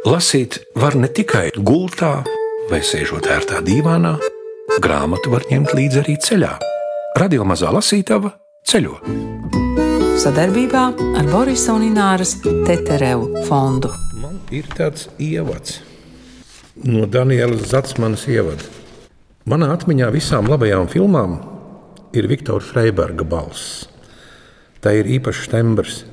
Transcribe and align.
Lasīt 0.00 0.56
var 0.80 0.94
ne 0.96 1.10
tikai 1.12 1.50
gultā 1.60 2.22
vai 2.70 2.78
sēžot 2.80 3.26
ērtā 3.28 3.58
dīvānā, 3.60 4.14
grāmatu 4.80 5.28
var 5.34 5.44
ņemt 5.50 5.74
līdzi 5.76 6.00
arī 6.00 6.14
ceļā. 6.24 6.54
Radio 7.20 7.44
mazā 7.44 7.68
lasītava 7.68 8.30
ceļo. 8.64 8.94
Sadarbībā 10.24 10.86
ar 11.20 11.28
Borisa 11.28 11.76
un 11.76 11.84
Ināras 11.90 12.32
Teterevu 12.40 13.44
fondu. 13.44 13.92
Man 14.24 14.40
ir 14.48 14.72
tāds 14.72 15.10
ievads 15.20 15.82
no 16.80 17.04
Danielas 17.04 17.68
Zatsmanas 17.68 18.24
ievada. 18.24 18.64
Manā 19.44 19.68
atmiņā 19.76 20.08
visām 20.16 20.48
labajām 20.48 20.88
filmām 20.88 21.42
ir 22.16 22.32
Viktora 22.32 22.64
Freiberga 22.64 23.28
balss. 23.28 23.84
Tā 24.80 24.96
ir 24.96 25.12
īpašs 25.20 25.50
tembrs, 25.52 26.04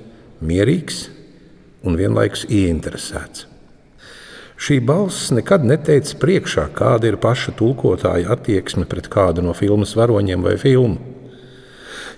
mierīgs 0.43 1.05
un 1.87 1.95
vienlaikus 1.95 2.49
ieinteresēts. 2.51 3.53
Šī 4.57 4.79
balss 4.81 5.29
nekad 5.37 5.61
neteica 5.69 6.15
priekšā, 6.17 6.63
kāda 6.73 7.11
ir 7.11 7.19
paša 7.21 7.53
tulkotāja 7.59 8.31
attieksme 8.33 8.87
pret 8.89 9.05
kādu 9.13 9.43
no 9.45 9.53
filmas 9.53 9.93
varoņiem 9.97 10.41
vai 10.41 10.55
filmu. 10.57 10.97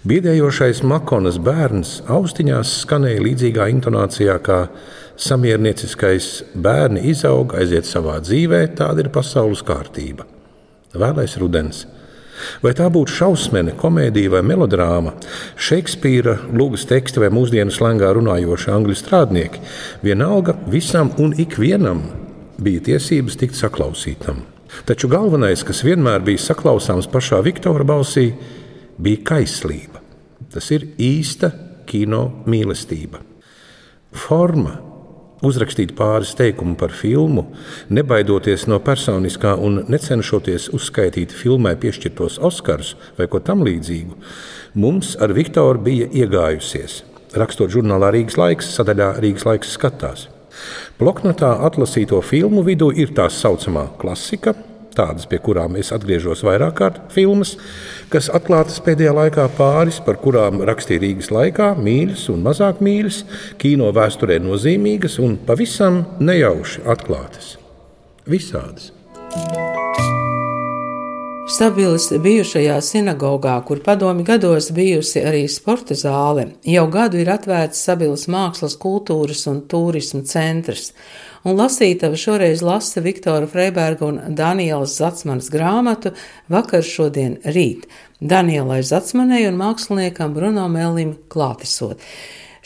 Biedējošais 0.07 0.79
Makonas 0.87 1.35
bērns 1.43 1.97
austiņās 2.07 2.77
skanēja 2.85 3.19
līdzīgā 3.25 3.65
intonācijā, 3.73 4.37
kā 4.39 4.59
samiernieciskais 5.19 6.29
bērni 6.55 7.03
izaug, 7.11 7.57
aiziet 7.59 7.89
savā 7.89 8.21
dzīvē, 8.23 8.61
tāda 8.79 9.03
ir 9.03 9.11
pasaules 9.11 9.59
kārtība. 9.67 10.23
Vēlais 10.95 11.35
rudens. 11.43 11.83
Vai 12.63 12.71
tā 12.71 12.87
būtu 12.87 13.17
šausmene, 13.17 13.75
komēdija 13.75 14.31
vai 14.37 14.45
melodrāma, 14.47 15.11
Šekspīra, 15.59 16.37
lūgas 16.55 16.87
teksti 16.87 17.25
vai 17.25 17.33
mūsdienu 17.35 17.75
slēngā 17.75 18.13
runājoši 18.15 18.71
angļu 18.77 18.95
strādnieki, 18.95 19.67
vienalga 20.07 20.55
visam 20.71 21.11
un 21.19 21.35
ikvienam 21.35 21.99
bija 22.63 22.83
tiesības 22.89 23.37
tikt 23.39 23.57
saklausītam. 23.59 24.43
Taču 24.85 25.09
galvenais, 25.09 25.63
kas 25.65 25.81
vienmēr 25.85 26.21
bija 26.25 26.41
saklausāms 26.43 27.09
pašā 27.09 27.39
Viktora 27.45 27.85
balsī, 27.87 28.29
bija 29.01 29.23
kaislība. 29.31 30.03
Tas 30.53 30.69
ir 30.73 30.85
īsta 30.97 31.51
kino 31.89 32.43
mīlestība. 32.49 33.21
Forma, 34.13 34.75
uzrakstīt 35.45 35.93
pāris 35.97 36.33
teikumu 36.37 36.75
par 36.79 36.93
filmu, 36.95 37.45
nebaidoties 37.93 38.65
no 38.69 38.79
personiskā 38.83 39.55
un 39.57 39.83
necenšoties 39.89 40.69
uzskaitīt 40.75 41.33
filmai 41.35 41.75
piešķirtos 41.79 42.39
Oskarus 42.49 42.95
vai 43.17 43.29
ko 43.31 43.41
tamlīdzīgu, 43.45 44.17
mums 44.81 45.15
ar 45.21 45.33
Viktoru 45.37 45.85
bija 45.85 46.09
iegājusies. 46.23 47.03
Rakstot 47.37 47.69
žurnālā 47.73 48.09
Rīgas 48.15 48.39
laiks, 48.41 48.73
sadaļā 48.73 49.13
Rīgas 49.21 49.45
laiks 49.45 49.77
skatās. 49.77 50.27
Bloknotā 50.99 51.51
atlasīto 51.67 52.19
filmu 52.25 52.63
vidū 52.67 52.89
ir 52.95 53.13
tā 53.15 53.29
saucamā 53.31 53.87
klasika, 54.01 54.55
tādas, 54.99 55.27
pie 55.29 55.39
kurām 55.43 55.77
es 55.79 55.93
atgriežos 55.95 56.43
vairāk 56.45 56.75
kārt, 56.79 56.99
filmas, 57.13 57.55
kas 58.11 58.29
atklātas 58.35 58.81
pēdējā 58.83 59.13
laikā 59.15 59.47
pāris, 59.57 60.01
par 60.03 60.19
kurām 60.23 60.63
rakstīja 60.67 61.03
Rīgas 61.05 61.31
laikā, 61.35 61.71
mīļas 61.79 62.27
un 62.33 62.43
mazāk 62.47 62.83
mīļas, 62.85 63.23
kino 63.61 63.91
vēsturē 63.95 64.41
nozīmīgas 64.43 65.19
un 65.23 65.39
pavisam 65.47 66.03
nejauši 66.19 66.85
atklātas. 66.89 67.55
Visādas. 68.29 68.93
Stabilis 71.49 72.11
bijušajā 72.21 72.75
sinagogā, 72.85 73.55
kur 73.65 73.79
padomi 73.81 74.21
gados 74.23 74.67
bijusi 74.69 75.23
arī 75.25 75.47
sporta 75.49 75.95
zāle, 75.97 76.43
jau 76.61 76.83
gadu 76.93 77.17
ir 77.17 77.31
atvērts 77.33 77.81
Stabilis 77.81 78.27
mākslas, 78.29 78.75
kultūras 78.77 79.41
un 79.49 79.63
turisma 79.71 80.21
centrs. 80.29 80.91
Un 81.41 81.57
lasītava 81.57 82.19
šoreiz 82.21 82.61
lasa 82.61 83.01
Viktora 83.01 83.49
Freiberga 83.49 84.05
un 84.05 84.19
Danielas 84.37 84.93
Zatsmanas 85.01 85.49
grāmatu 85.49 86.13
vakar 86.53 86.85
šodien 86.85 87.39
rīt. 87.41 87.89
Danielai 88.21 88.83
Zatsmanai 88.85 89.47
un 89.49 89.57
māksliniekam 89.57 90.37
Bruno 90.37 90.67
Mellim 90.69 91.15
klātesot. 91.33 91.97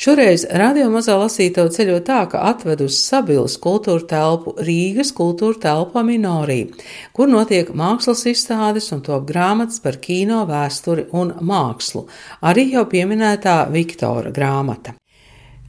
Šoreiz 0.03 0.41
radio 0.59 0.89
mazā 0.91 1.13
lasītāja 1.15 1.71
ceļo 1.71 1.99
tā, 2.03 2.17
ka 2.27 2.41
atved 2.49 2.81
uz 2.83 2.97
Sabilas 2.99 3.53
kultūra 3.63 4.03
telpu 4.09 4.51
Rīgas 4.67 5.13
kultūra 5.15 5.55
telpa 5.63 6.01
Minorī, 6.03 6.57
kur 7.15 7.31
notiek 7.31 7.71
mākslas 7.71 8.25
izstādes 8.27 8.89
un 8.91 8.99
top 9.05 9.23
grāmatas 9.29 9.79
par 9.85 10.01
kino, 10.03 10.41
vēsturi 10.49 11.05
un 11.21 11.31
mākslu, 11.47 12.03
arī 12.51 12.67
jau 12.73 12.83
pieminētā 12.91 13.55
Viktora 13.71 14.35
grāmata. 14.35 14.97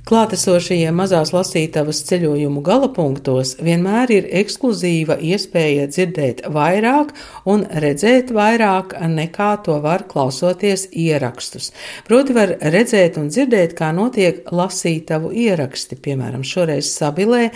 Klātesošajiem 0.05 0.99
mazās 1.01 1.31
lasītavas 1.33 2.03
ceļojumu 2.05 2.61
galapunktos 2.61 3.55
vienmēr 3.65 4.11
ir 4.13 4.27
ekskluzīva 4.43 5.17
iespēja 5.25 5.87
dzirdēt 5.89 6.43
vairāk 6.53 7.15
un 7.49 7.65
redzēt 7.81 8.35
vairāk 8.37 8.93
nekā 9.01 9.49
to 9.65 9.79
var 9.81 10.05
klausoties 10.11 10.91
ierakstus. 10.93 11.71
Proti 12.05 12.37
var 12.37 12.53
redzēt 12.61 13.17
un 13.17 13.31
dzirdēt, 13.33 13.73
kā 13.79 13.95
notiek 13.97 14.45
lasītavu 14.53 15.33
ieraksti, 15.47 15.97
piemēram, 16.05 16.45
šoreiz 16.45 16.93
Sabilē 16.93 17.47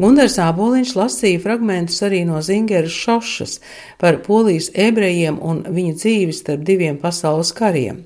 Gundars 0.00 0.38
Āboliņš 0.40 0.94
lasīja 0.96 1.40
fragmentus 1.42 1.98
arī 2.06 2.22
no 2.24 2.40
Zingeras 2.44 2.94
šošas 2.96 3.58
par 4.00 4.18
polijas 4.24 4.70
ebrejiem 4.72 5.36
un 5.42 5.60
viņu 5.68 5.96
dzīvi 5.98 6.36
starp 6.36 6.64
diviem 6.64 6.96
pasaules 7.02 7.52
kariem, 7.56 8.02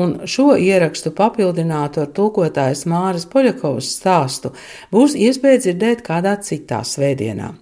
un 0.00 0.16
šo 0.24 0.54
ierakstu 0.56 1.12
papildinātu 1.16 2.02
ar 2.06 2.10
tulkotājas 2.16 2.86
Māras 2.88 3.28
Poļakovas 3.28 3.92
stāstu 3.98 4.54
būs 4.94 5.14
iespēja 5.18 5.66
dzirdēt 5.66 6.02
kādā 6.06 6.38
citā 6.40 6.80
svētdienā. 6.86 7.52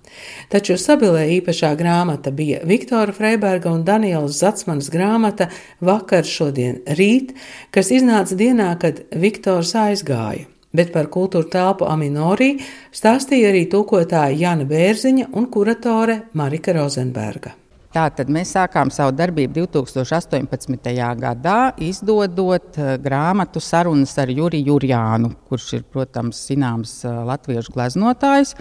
Taču 0.53 0.79
Sabilē 0.79 1.27
īpašā 1.41 1.73
grāmata 1.79 2.31
bija 2.31 2.62
Viktora 2.62 3.12
Freiberga 3.12 3.75
un 3.75 3.83
Danielas 3.85 4.39
Zatsmanas 4.39 4.93
grāmata 4.95 5.51
Vakar, 5.83 6.23
šodien, 6.23 6.85
rīt, 6.87 7.35
kas 7.75 7.91
iznāca 7.91 8.39
dienā, 8.39 8.71
kad 8.79 9.03
Viktors 9.11 9.75
aizgāja 9.75 10.53
bet 10.75 10.93
par 10.95 11.11
kultūra 11.12 11.49
telpu 11.51 11.89
Aminorī 11.89 12.55
stāstīja 12.95 13.53
arī 13.53 13.67
tūkotāja 13.73 14.35
Jana 14.39 14.67
Bērziņa 14.69 15.31
un 15.33 15.51
kuratore 15.53 16.25
Marika 16.35 16.75
Rozenberga. 16.77 17.55
Tātad 17.95 18.27
mēs 18.27 18.51
sākām 18.57 18.91
savu 18.91 19.12
darbību 19.15 19.69
2018. 19.69 20.89
gadā, 21.21 21.59
izdodot 21.79 22.75
eh, 22.75 22.97
grāmatu 22.99 23.62
sarunas 23.62 24.17
ar 24.19 24.33
Juriju 24.35 24.73
Jurjānu, 24.73 25.31
kurš 25.47 25.69
ir, 25.79 25.85
protams, 25.95 26.41
zināms 26.49 26.97
eh, 27.06 27.23
latviešu 27.31 27.77
gleznotājs. 27.77 28.56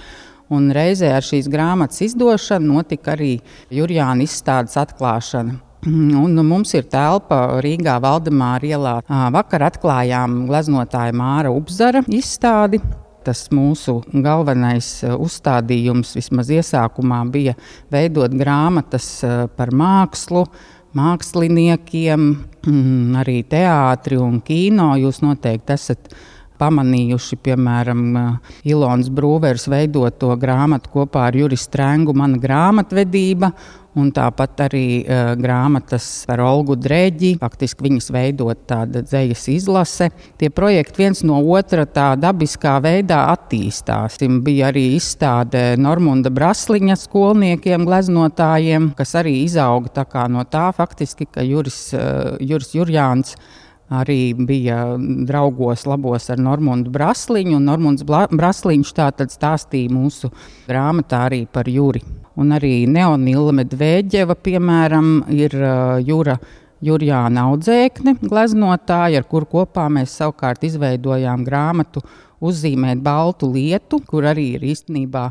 Un 0.53 0.69
reizē 0.75 1.15
ar 1.17 1.25
šīs 1.25 1.49
grāmatas 1.49 2.03
izdošanu 2.05 2.75
notika 2.75 3.15
arī 3.15 3.39
Jurjāna 3.73 4.27
izstādes 4.27 4.77
atklāšana. 4.77 5.57
Un 5.83 6.37
mums 6.47 6.71
ir 6.77 6.85
telpa 6.87 7.59
Rīgā, 7.63 7.97
Valdemāra 8.03 8.67
ielā. 8.67 8.93
Vakar 9.35 9.65
atklājām 9.67 10.45
gleznotāja 10.47 11.15
Māra 11.15 11.51
Upzara 11.51 12.03
izstādi. 12.07 12.79
Tas 13.23 13.45
mūsu 13.55 13.97
galvenais 14.11 14.87
uzstādījums 15.03 16.13
vismaz 16.15 16.51
iesākumā 16.51 17.21
bija 17.31 17.55
veidot 17.91 18.31
grāmatas 18.35 19.07
par 19.57 19.71
mākslu, 19.75 20.45
māksliniekiem, 20.95 22.25
mm, 22.67 23.19
arī 23.19 23.41
teātri 23.47 24.19
un 24.19 24.39
kino. 24.43 24.93
Jūs 24.99 25.19
noteikti 25.23 25.75
esat 25.75 26.11
pamanījuši, 26.59 27.39
piemēram, 27.43 28.03
Ilonas 28.67 29.11
Brūvers 29.11 29.67
veidot 29.71 30.19
to 30.21 30.31
grāmatu 30.39 30.91
kopā 30.93 31.27
ar 31.27 31.35
Juris 31.35 31.67
Strēngu, 31.67 32.15
mana 32.15 32.39
grāmatvedība 32.39 33.51
un 33.99 34.09
tāpat 34.13 34.65
arī 34.65 34.85
uh, 35.03 35.33
grāmatas 35.39 36.07
par 36.29 36.41
Olgu 36.43 36.75
Dreģi. 36.79 37.35
Faktiski 37.41 37.87
viņas 37.87 38.09
veidot 38.13 38.65
tāda 38.69 39.03
dzejas 39.05 39.45
izlase. 39.53 40.09
Tie 40.39 40.49
projekti 40.53 41.03
viens 41.03 41.23
no 41.27 41.39
otra 41.55 41.85
tā 41.85 42.13
dabiskā 42.19 42.75
veidā 42.83 43.23
attīstās. 43.33 44.19
Tim 44.21 44.41
bija 44.45 44.71
arī 44.71 44.89
izstāde 44.97 45.73
Normunda 45.81 46.31
Brasliņa 46.33 46.97
skolniekiem, 47.05 47.85
gleznotājiem, 47.89 48.91
kas 48.97 49.15
arī 49.21 49.39
izauga 49.43 50.27
no 50.31 50.45
tā 50.49 50.69
faktiski, 50.75 51.27
ka 51.29 51.45
Juris, 51.45 51.85
uh, 51.97 52.37
Juris 52.41 52.73
Jurjāns 52.75 53.37
arī 53.91 54.33
bija 54.37 54.95
draugos 55.27 55.85
labos 55.89 56.29
ar 56.33 56.41
Normūnu 56.41 56.91
Brasliņu. 56.93 57.59
Normūns 57.63 58.05
Brasliņš 58.07 58.93
tātad 58.95 59.33
stāstīja 59.33 59.91
mūsu 59.93 60.31
grāmatā 60.69 61.25
arī 61.27 61.43
par 61.51 61.69
Juri. 61.69 62.03
Un 62.39 62.55
arī 62.55 62.85
Neonila 62.89 63.53
Medvēģeva, 63.59 64.37
piemēram, 64.39 65.15
ir 65.33 65.57
Jūra. 66.07 66.39
Jurjāna 66.83 67.45
audzēkne, 67.47 68.17
gleznotāja, 68.19 69.21
ar 69.21 69.27
kuru 69.29 69.47
kopā 69.47 69.85
mēs 69.87 70.17
savukārt 70.19 70.65
izveidojām 70.67 71.45
grāmatu 71.47 72.01
Uzzīmēt 72.43 72.99
baltu 72.99 73.47
lietu, 73.53 74.01
kur 74.03 74.25
arī 74.27 74.49
ir 74.57 74.65
īstenībā 74.67 75.29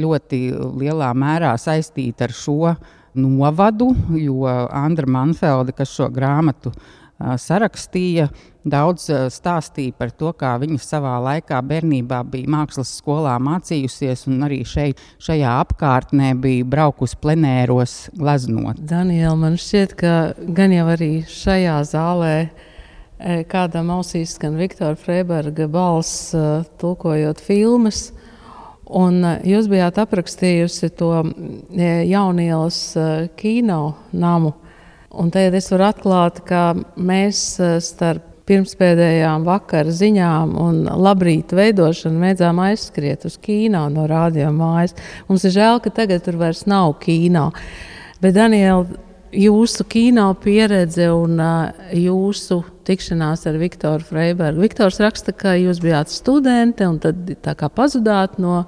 ļoti 0.00 0.38
lielā 0.80 1.10
mērā 1.12 1.50
saistīta 1.60 2.24
ar 2.24 2.32
šo 2.32 2.72
novadu, 3.20 3.90
jo 4.16 4.48
Andra 4.48 5.10
Manfelde, 5.18 5.74
kas 5.76 5.92
šo 5.92 6.08
grāmatu 6.14 6.72
sarakstīja. 7.40 8.28
Daudz 8.64 9.10
stāstīja 9.28 9.92
par 9.92 10.08
to, 10.16 10.30
kā 10.40 10.54
viņa 10.62 10.78
savā 10.80 11.18
laikā, 11.20 11.58
bērnībā, 11.68 12.22
bija 12.32 12.48
mākslas 12.54 12.94
skolā 12.96 13.34
mācījusies, 13.44 14.22
un 14.32 14.46
arī 14.46 14.62
šeit, 14.64 15.02
šajā 15.20 15.50
apkārtnē 15.66 16.30
bija 16.40 16.64
braukusi 16.72 17.18
plenēros 17.20 17.98
gleznot. 18.16 18.80
Daniela, 18.80 19.36
man 19.36 19.60
šķiet, 19.60 19.92
ka 20.00 20.14
gan 20.56 20.72
jau 20.72 20.86
arī 20.94 21.10
šajā 21.28 21.76
zālē 21.92 22.36
kādam 23.52 23.92
ausīs 23.94 24.34
skan 24.38 24.56
Viktora 24.56 24.96
Freiberga 24.96 25.68
balss, 25.68 26.32
tulkojot 26.80 27.40
filmas. 27.44 28.08
Un 28.84 29.20
jūs 29.44 29.68
bijāt 29.68 30.00
aprakstījusi 30.00 30.90
to 30.96 31.12
jaunielas 32.08 32.82
kino 33.40 33.80
namu 34.12 34.56
Un 35.20 35.30
tagad 35.30 35.54
es 35.58 35.70
varu 35.70 35.86
atklāt, 35.88 36.40
ka 36.48 36.72
mēs 36.96 37.42
eh, 37.62 37.76
starp 37.84 38.30
pirmspēdējām 38.48 39.44
vakara 39.46 39.92
ziņām 39.94 40.52
un 40.60 40.82
labrīta 41.00 41.56
veidošanu 41.56 42.20
mēdzām 42.20 42.60
aizskriet 42.66 43.24
uz 43.24 43.38
kino 43.40 43.86
no 43.92 44.04
radio 44.10 44.50
mājas. 44.52 44.92
Mums 45.30 45.46
ir 45.48 45.54
žēl, 45.54 45.80
ka 45.80 45.92
tagad 46.02 46.26
tur 46.26 46.36
vairs 46.40 46.66
nav 46.68 46.92
kino. 47.00 47.50
Bet, 48.20 48.36
Daniela, 48.36 48.84
jūsu 49.34 49.86
kino 49.90 50.26
pieredze 50.40 51.08
un 51.12 51.40
uh, 51.40 51.86
jūsu 51.96 52.60
tikšanās 52.86 53.46
ar 53.48 53.58
Viktoru 53.60 54.04
Freibergu. 54.06 54.62
Viktors 54.64 55.00
raksta, 55.02 55.32
ka 55.32 55.56
jūs 55.58 55.80
bijāt 55.82 56.12
studente 56.12 56.86
un 56.88 57.00
tad 57.02 57.32
tā 57.44 57.56
kā 57.58 57.70
pazudāt 57.72 58.36
no 58.42 58.62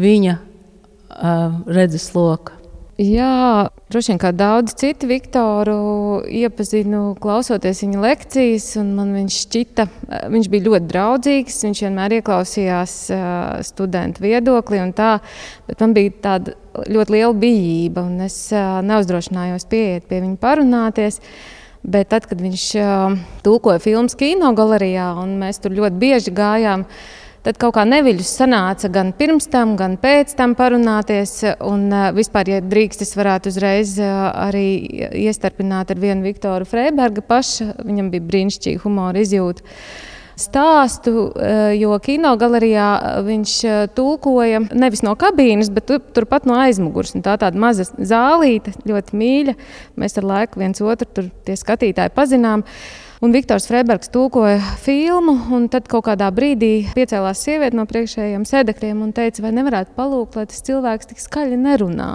viņa 0.00 0.36
uh, 0.36 1.56
redzesloka. 1.66 2.55
Jā, 2.96 3.68
droši 3.92 4.14
vien 4.14 4.18
kā 4.22 4.30
daudz 4.32 4.72
citu 4.80 5.04
Viktoru 5.10 6.22
iepazinu, 6.32 7.10
klausoties 7.20 7.82
viņa 7.82 7.98
lekcijas, 8.00 8.68
man 8.88 9.10
viņš 9.12 9.40
šķita, 9.42 9.84
viņš 10.32 10.48
bija 10.54 10.64
ļoti 10.64 10.88
draudzīgs, 10.94 11.58
viņš 11.66 11.82
vienmēr 11.84 12.14
ieklausījās 12.16 12.94
uh, 13.12 13.26
studentu 13.68 14.24
viedoklī 14.24 14.80
un 14.80 14.94
tā, 14.96 15.18
bet 15.68 15.84
man 15.84 15.92
bija 15.98 16.14
tāda 16.24 16.56
ļoti 16.88 17.16
liela 17.18 17.36
bijība, 17.36 18.06
un 18.08 18.24
es 18.30 18.38
uh, 18.56 18.80
neuzdrošinājos 18.88 19.68
pieiet 19.68 20.08
pie 20.08 20.22
viņa 20.24 20.40
parunāties. 20.40 21.20
Bet 21.86 22.08
tad, 22.10 22.24
kad 22.26 22.40
viņš 22.42 22.62
tulkoja 23.44 23.78
filmas 23.78 24.16
kino 24.18 24.48
galerijā, 24.56 25.12
un 25.20 25.36
mēs 25.38 25.60
tur 25.62 25.76
ļoti 25.76 26.00
bieži 26.00 26.32
gājām, 26.34 26.82
uh, 26.82 27.25
Tad 27.46 27.60
kaut 27.62 27.76
kā 27.76 27.84
neviļus 27.86 28.30
sanāca 28.40 28.88
gan 28.90 29.12
pirms 29.14 29.44
tam, 29.52 29.76
gan 29.78 29.92
pēc 30.02 30.32
tam 30.34 30.56
parunāties. 30.58 31.36
Un 31.62 31.84
vispār, 32.16 32.48
ja 32.50 32.58
drīkst, 32.58 33.04
es 33.06 33.14
varētu 33.14 33.52
uzreiz 33.52 33.92
arī 34.02 34.66
iestarpināt 35.22 35.92
ar 35.94 36.02
vienu 36.02 36.26
Viktoru 36.26 36.66
Freiberga 36.66 37.22
pašu. 37.22 37.68
Viņam 37.86 38.10
bija 38.10 38.26
brīnišķīga 38.32 38.82
humora 38.82 39.22
izjūta 39.22 39.62
stāstu, 40.36 41.30
jo 41.78 41.94
kinogalerijā 42.02 42.90
viņš 43.30 43.54
tulkoja 43.94 44.66
nevis 44.74 45.06
no 45.06 45.14
kabīnes, 45.14 45.70
bet 45.70 45.94
turpat 46.18 46.50
no 46.50 46.58
aizmugures. 46.66 47.14
Un 47.14 47.22
tā 47.24 47.38
tāda 47.40 47.62
maza 47.62 47.86
zālīte, 47.86 48.74
ļoti 48.90 49.22
mīļa. 49.22 49.58
Mēs 50.02 50.18
ar 50.18 50.26
laiku 50.34 50.66
viens 50.66 50.82
otru 50.82 51.08
tur 51.14 51.56
skatītāji 51.62 52.12
pazinām. 52.18 52.66
Un 53.24 53.32
Viktors 53.32 53.64
Freibergs 53.64 54.10
tulkoja 54.12 54.58
filmu, 54.84 55.32
un 55.56 55.70
tad 55.72 55.86
kaut 55.88 56.04
kādā 56.04 56.26
brīdī 56.36 56.90
piecēlās 56.92 57.40
sieviete 57.46 57.78
no 57.78 57.86
priekšējiem 57.88 58.42
sēdekļiem 58.44 58.98
un 59.06 59.14
teica, 59.16 59.40
vai 59.46 59.54
nevarētu 59.56 59.94
palūgt, 59.96 60.36
lai 60.36 60.44
tas 60.50 60.60
cilvēks 60.66 61.08
tik 61.08 61.22
skaļi 61.24 61.56
nerunā. 61.62 62.10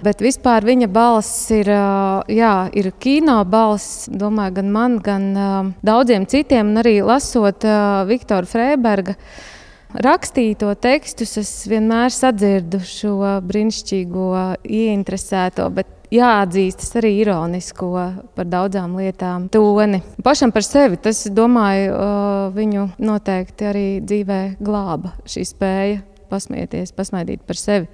Bet 0.00 0.22
vispār 0.24 0.64
viņa 0.64 0.88
balss 0.94 1.50
ir, 1.52 1.68
jā, 1.68 2.54
ir 2.72 2.88
kino 3.02 3.36
balss, 3.44 4.06
domāju, 4.08 4.54
gan 4.62 4.72
man, 4.72 4.96
gan 5.04 5.28
daudziem 5.84 6.24
citiem, 6.30 6.72
un 6.72 6.80
arī 6.80 7.02
lasot 7.04 7.68
Viktora 8.08 8.48
Freiberga 8.48 9.18
rakstīto 9.92 10.72
tekstus, 10.80 11.36
es 11.42 11.52
vienmēr 11.68 12.14
sadzirdu 12.14 12.80
šo 12.80 13.18
brīnišķīgo, 13.44 14.32
ieinteresēto, 14.64 15.68
bet 15.76 15.97
jāatzīstas 16.14 16.94
arī 17.00 17.10
ironisko 17.22 17.90
par 18.36 18.48
daudzām 18.48 18.96
lietām 18.96 19.48
toni. 19.52 20.00
Pašam 20.24 20.52
par 20.54 20.64
sevi 20.64 20.96
tas, 21.02 21.26
domāju, 21.28 21.92
viņu 22.56 22.86
noteikti 23.02 23.68
arī 23.68 23.86
dzīvē 24.04 24.40
glāba 24.64 25.12
šī 25.28 25.44
spēja 25.48 26.00
pasmieties, 26.32 26.92
pasmaidīt 26.96 27.44
par 27.48 27.60
sevi. 27.60 27.88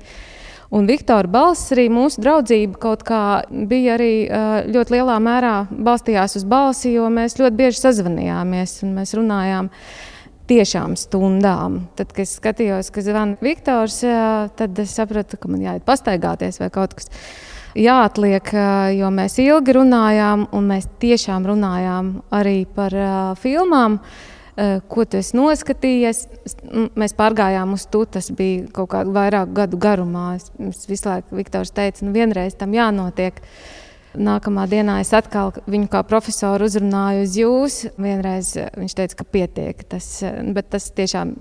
Un 0.74 0.88
Viktora 0.88 1.28
balss 1.30 1.70
arī 1.74 1.84
mūsu 1.92 2.22
draudzība 2.24 2.80
kaut 2.82 3.04
kā 3.06 3.44
bija 3.50 3.94
arī 3.94 4.14
ļoti 4.74 4.96
lielā 4.96 5.20
mērā 5.22 5.52
balstījās 5.70 6.34
uz 6.40 6.46
balsi, 6.50 6.96
jo 6.96 7.06
mēs 7.14 7.38
ļoti 7.38 7.58
bieži 7.60 7.82
sazvanījāmies 7.84 8.80
un 8.82 8.96
mēs 8.96 9.14
runājām 9.14 9.70
tiešām 10.50 10.96
stundām. 10.98 11.84
Tad, 11.96 12.10
kad 12.12 12.26
es 12.26 12.34
skatījos, 12.40 12.90
ka 12.94 13.04
zvana 13.06 13.38
Viktors, 13.44 14.00
tad 14.58 14.82
es 14.82 14.96
sapratu, 14.98 15.38
ka 15.38 15.52
man 15.52 15.62
jāiet 15.62 15.86
pastaigāties 15.86 16.58
vai 16.60 16.72
kaut 16.74 16.98
kas 16.98 17.12
tāds 17.12 17.53
jāatliek, 17.78 18.52
jo 18.98 19.10
mēs 19.14 19.38
ilgi 19.42 19.74
runājām, 19.76 20.46
un 20.54 20.70
mēs 20.70 20.88
tiešām 21.02 21.46
runājām 21.50 22.14
arī 22.34 22.64
par 22.70 22.94
filmām. 23.40 24.00
Ko 24.54 25.02
tu 25.10 25.18
esi 25.18 25.34
noskatījies? 25.34 26.20
Mēs 26.94 27.16
pārgājām 27.18 27.72
uz 27.74 27.88
to. 27.90 28.04
Tas 28.06 28.30
bija 28.30 28.68
kaut 28.76 28.92
kādā 28.92 29.10
vairāk 29.10 29.50
gadu 29.56 29.80
garumā. 29.82 30.36
Es, 30.38 30.84
visu 30.86 31.10
laiku 31.10 31.34
Viktors 31.40 31.74
teica, 31.74 32.04
nu 32.06 32.14
vienreiz 32.14 32.54
tam 32.60 32.76
jānotiek. 32.76 33.42
Nākamā 34.14 34.68
dienā 34.70 35.00
es 35.02 35.10
atkal 35.10 35.50
viņu 35.66 35.88
kā 35.90 36.04
profesoru 36.06 36.68
uzrunāju 36.70 37.24
uz 37.26 37.34
jūs. 37.40 37.80
Vienreiz 37.98 38.52
viņš 38.78 38.94
teica, 38.94 39.18
ka 39.18 39.26
pietiek. 39.26 39.82
Tas, 39.90 40.06
bet 40.54 40.70
tas 40.70 40.86
tiešām 40.94 41.34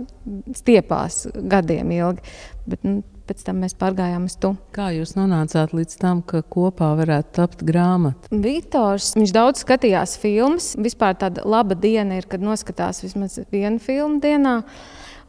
stiepās 0.57 1.27
gadiem 1.37 1.93
ilgi. 1.93 2.25
Bet, 2.65 2.81
nu, 2.81 3.03
pēc 3.27 3.43
tam 3.47 3.61
mēs 3.63 3.75
pārgājām 3.79 4.27
uz 4.29 4.35
to. 4.41 4.53
Kā 4.75 4.89
jūs 4.95 5.15
nonācāt 5.17 5.75
līdz 5.75 5.99
tam, 6.01 6.23
ka 6.25 6.43
kopā 6.43 6.93
varētu 6.99 7.35
tapt 7.39 7.63
grāmata? 7.67 8.31
Viktors, 8.31 9.13
viņš 9.17 9.33
daudz 9.35 9.63
skatījās 9.63 10.17
filmas. 10.21 10.73
Vispār 10.79 11.17
tāda 11.19 11.45
laba 11.47 11.77
diena 11.79 12.19
ir, 12.19 12.27
kad 12.29 12.43
noskatās 12.43 13.03
vismaz 13.05 13.39
vienu 13.53 13.81
filmu 13.83 14.21
dienā. 14.23 14.61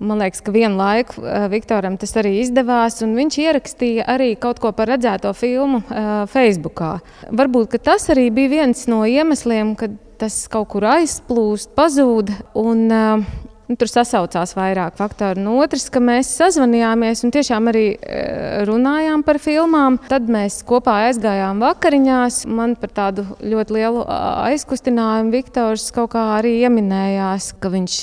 Man 0.02 0.18
liekas, 0.18 0.42
ka 0.42 0.50
vienu 0.52 0.74
laiku 0.74 1.22
uh, 1.22 1.46
Viktoram 1.52 1.94
tas 2.00 2.16
arī 2.18 2.40
izdevās, 2.42 2.98
un 3.06 3.14
viņš 3.14 3.38
ierakstīja 3.44 4.08
arī 4.10 4.32
kaut 4.42 4.58
ko 4.62 4.72
par 4.74 4.90
redzēto 4.90 5.30
filmu 5.38 5.84
uh, 5.84 6.24
Facebook. 6.30 6.82
Varbūt 7.30 7.78
tas 7.86 8.08
arī 8.12 8.26
bija 8.34 8.56
viens 8.56 8.88
no 8.90 9.04
iemesliem, 9.06 9.76
kad 9.78 9.94
tas 10.18 10.44
kaut 10.50 10.72
kur 10.74 10.86
aizplūst, 10.96 11.72
pazūd. 11.78 12.34
Un, 12.58 12.84
uh, 12.90 13.52
Nu, 13.64 13.78
tur 13.80 13.88
sasaucās 13.88 14.52
vairāk 14.58 14.98
faktori. 14.98 15.40
Un 15.40 15.62
otrs, 15.62 15.86
ka 15.92 16.00
mēs 16.04 16.28
sazvanījāmies 16.36 17.22
un 17.24 17.30
tiešām 17.32 17.70
arī 17.72 17.84
e, 17.96 18.24
runājām 18.68 19.22
par 19.24 19.38
filmām. 19.40 19.96
Tad 20.10 20.28
mēs 20.28 20.58
kopā 20.68 20.98
aizgājām 21.06 21.62
vakariņās. 21.64 22.42
Man 22.44 22.74
par 22.76 22.92
tādu 22.92 23.24
ļoti 23.40 23.76
lielu 23.78 24.02
aizkustinājumu 24.50 25.32
Viktors 25.32 25.86
kaut 25.96 26.12
kā 26.12 26.26
arī 26.34 26.58
ieminējās, 26.66 27.54
ka 27.56 27.70
viņš. 27.72 27.94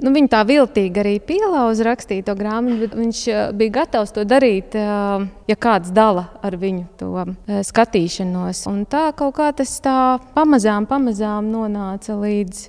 Nu, 0.00 0.14
viņa 0.14 0.30
tā 0.32 0.40
viltīgi 0.48 1.02
arī 1.02 1.12
pielauza 1.28 1.84
rakstīto 1.84 2.32
grāmatu, 2.38 2.78
bet 2.80 2.94
viņš 2.96 3.20
bija 3.60 3.74
gatavs 3.74 4.14
to 4.16 4.24
darīt, 4.24 4.72
ja 4.72 5.56
kāds 5.60 5.92
dala 5.92 6.30
ar 6.40 6.56
viņu 6.56 6.86
to 6.96 7.26
skatīšanos. 7.68 8.64
Un 8.72 8.86
tā 8.88 9.10
kaut 9.18 9.36
kā 9.36 9.50
tas 9.60 9.76
tā 9.84 9.98
pamazām, 10.32 10.88
pamazām 10.88 11.52
nonāca 11.52 12.16
līdz 12.16 12.64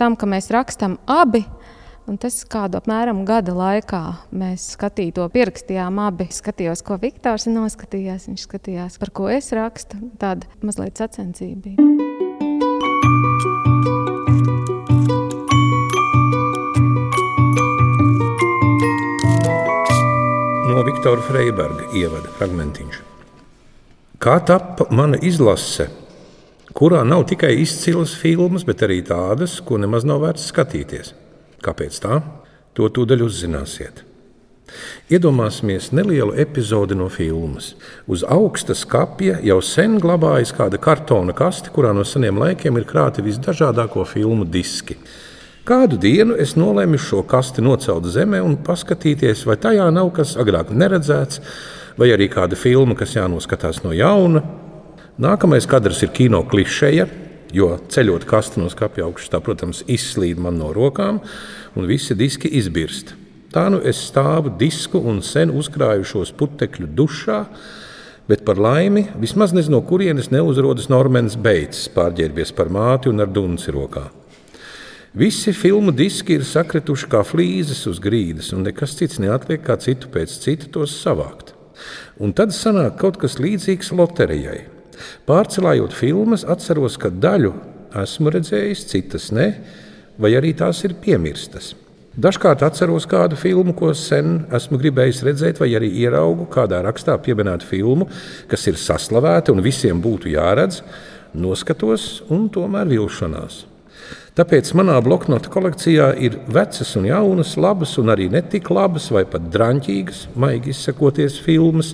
tam, 0.00 0.16
ka 0.16 0.28
mēs 0.30 0.50
rakstām 0.54 0.98
abi. 1.10 1.44
Un 2.04 2.18
tas 2.20 2.42
kādu 2.44 2.76
apmēram 2.76 3.22
gada 3.24 3.54
laikā 3.56 4.02
mēs 4.36 4.66
skatīju 4.74 5.14
to, 5.16 5.28
pierakstījām 5.32 6.02
abi. 6.04 6.26
Es 6.28 6.42
skatījos, 6.42 6.84
ko 6.84 6.98
Viktors 7.00 7.48
ir 7.48 7.54
noskatījis. 7.56 8.28
Viņš 8.28 8.44
skatījās, 8.44 8.98
par 9.00 9.12
ko 9.16 9.30
es 9.32 9.48
rakstu. 9.56 9.96
Tāda 10.20 10.44
mazliet 10.60 11.00
sacensība 11.00 11.64
bija. 11.64 11.80
No 20.68 20.84
Viktora 20.84 21.24
Freiberga 21.24 21.88
ievada 21.96 22.36
fragmentiņš. 22.36 23.00
Kā 24.20 24.38
tappa 24.44 24.90
mana 24.92 25.16
izlase 25.24 25.88
kurā 26.74 27.04
nav 27.06 27.26
tikai 27.30 27.54
izcilas 27.62 28.14
filmas, 28.18 28.64
bet 28.66 28.82
arī 28.82 29.00
tādas, 29.06 29.60
ko 29.64 29.78
nemaz 29.78 30.06
nav 30.06 30.24
vērts 30.24 30.50
skatīties. 30.50 31.14
Kāpēc 31.64 32.00
tā? 32.02 32.18
To 32.74 32.90
tūdaļ 32.90 33.22
uzzināsiet. 33.24 34.02
Iedomāsimies 35.12 35.90
nelielu 35.94 36.34
epizodi 36.40 36.96
no 36.96 37.10
filmas. 37.12 37.74
Uz 38.10 38.24
augsta 38.26 38.74
skapja 38.74 39.36
jau 39.44 39.60
sen 39.62 39.98
glabājas 40.02 40.54
kāda 40.56 40.80
kartona 40.82 41.34
kaste, 41.36 41.70
kurā 41.74 41.92
no 41.94 42.02
seniem 42.08 42.40
laikiem 42.40 42.80
ir 42.80 42.88
krāti 42.88 43.22
visdažādāko 43.22 44.06
filmu 44.08 44.48
diski. 44.48 44.96
Kādu 45.68 45.96
dienu 46.00 46.34
es 46.40 46.56
nolēmu 46.60 46.98
šo 47.00 47.22
kasti 47.28 47.62
nocelt 47.64 48.08
zemē 48.12 48.42
un 48.44 48.58
paskatīties, 48.64 49.46
vai 49.48 49.56
tajā 49.60 49.86
nav 49.94 50.10
kas 50.16 50.34
agrāk 50.40 50.72
neredzēts, 50.74 51.40
vai 52.00 52.10
arī 52.12 52.28
kāda 52.32 52.58
filma, 52.58 52.96
kas 52.98 53.14
jānoskatās 53.16 53.84
no 53.84 53.94
jauna, 53.96 54.42
Nākamais 55.14 55.66
kadrs 55.70 56.02
ir 56.02 56.10
kino 56.10 56.42
klišeja. 56.42 57.06
jo 57.54 57.68
ceļot 57.78 58.24
kastu 58.26 58.58
no 58.58 58.66
skapja 58.66 59.04
augšas, 59.06 59.30
tā, 59.30 59.38
protams, 59.38 59.84
izslīd 59.86 60.40
man 60.42 60.56
no 60.58 60.72
rokām, 60.74 61.20
un 61.78 61.86
visi 61.86 62.16
diski 62.18 62.50
izbirst. 62.58 63.14
Tā 63.54 63.68
nu 63.70 63.78
es 63.78 64.00
stāvu 64.08 64.50
disku 64.58 64.98
un 64.98 65.20
sen 65.22 65.52
uzkrājušos 65.54 66.32
putekļu 66.34 66.88
dušā, 66.98 67.38
bet 68.26 68.42
par 68.42 68.58
laimi 68.58 69.06
vismaz 69.22 69.54
nezinu, 69.54 69.78
no 69.78 69.84
kurienes 69.86 70.32
neuzrodas 70.34 70.90
Normans 70.90 71.38
Beits, 71.38 71.86
pārģērbies 71.94 72.50
par 72.58 72.74
māti 72.74 73.12
un 73.12 73.22
ar 73.22 73.30
dunci 73.30 73.70
rokā. 73.70 74.08
Visi 75.14 75.54
filmu 75.54 75.94
diski 75.94 76.40
ir 76.40 76.42
sakrituši 76.42 77.06
kā 77.06 77.22
flīzes 77.22 77.86
uz 77.86 78.02
grīdas, 78.02 78.50
un 78.50 78.66
nekas 78.66 78.98
cits 78.98 79.22
neatliek 79.22 79.62
kā 79.62 79.78
citu 79.78 80.10
pēc 80.10 80.40
cita 80.42 80.74
tos 80.74 80.98
savākt. 81.06 81.54
Un 82.18 82.34
tad 82.34 82.50
sanāk 82.50 82.98
kaut 82.98 83.22
kas 83.22 83.38
līdzīgs 83.38 83.94
loterijai. 83.94 84.73
Pārcelājot 85.28 85.94
filmas, 85.96 86.44
atceros, 86.48 86.98
ka 87.00 87.10
daļu 87.10 87.54
esmu 88.02 88.32
redzējis, 88.34 88.84
citas 88.90 89.30
ne, 89.34 89.48
vai 90.18 90.34
arī 90.38 90.52
tās 90.56 90.82
ir 90.86 90.96
piemirstas. 91.02 91.74
Dažkārt 92.14 92.62
atceros 92.62 93.08
kādu 93.10 93.34
filmu, 93.34 93.72
ko 93.74 93.88
sen 93.98 94.44
esmu 94.54 94.78
gribējis 94.78 95.24
redzēt, 95.26 95.58
vai 95.58 95.72
arī 95.74 95.88
ieraugu 96.04 96.46
kādā 96.46 96.78
rakstā 96.86 97.16
pieminētu 97.18 97.66
filmu, 97.66 98.06
kas 98.50 98.68
ir 98.70 98.78
saslavēta 98.78 99.50
un 99.50 99.62
visiem 99.64 99.98
būtu 100.02 100.30
jāredz, 100.30 100.84
noskatos 101.34 102.22
un 102.30 102.46
tomēr 102.54 102.86
vilšanās. 102.92 103.64
Tāpēc 104.38 104.72
manā 104.78 104.96
bloknotu 105.02 105.50
kolekcijā 105.50 106.12
ir 106.22 106.40
vecas 106.50 106.88
un 106.98 107.04
jaunas, 107.06 107.56
labas 107.58 107.96
un 108.02 108.10
arī 108.14 108.28
netik 108.30 108.70
labas, 108.70 109.08
vai 109.14 109.24
pat 109.30 109.50
drāmīgas, 109.50 110.28
maigi 110.38 110.70
izsakoties 110.74 111.40
filmas, 111.42 111.92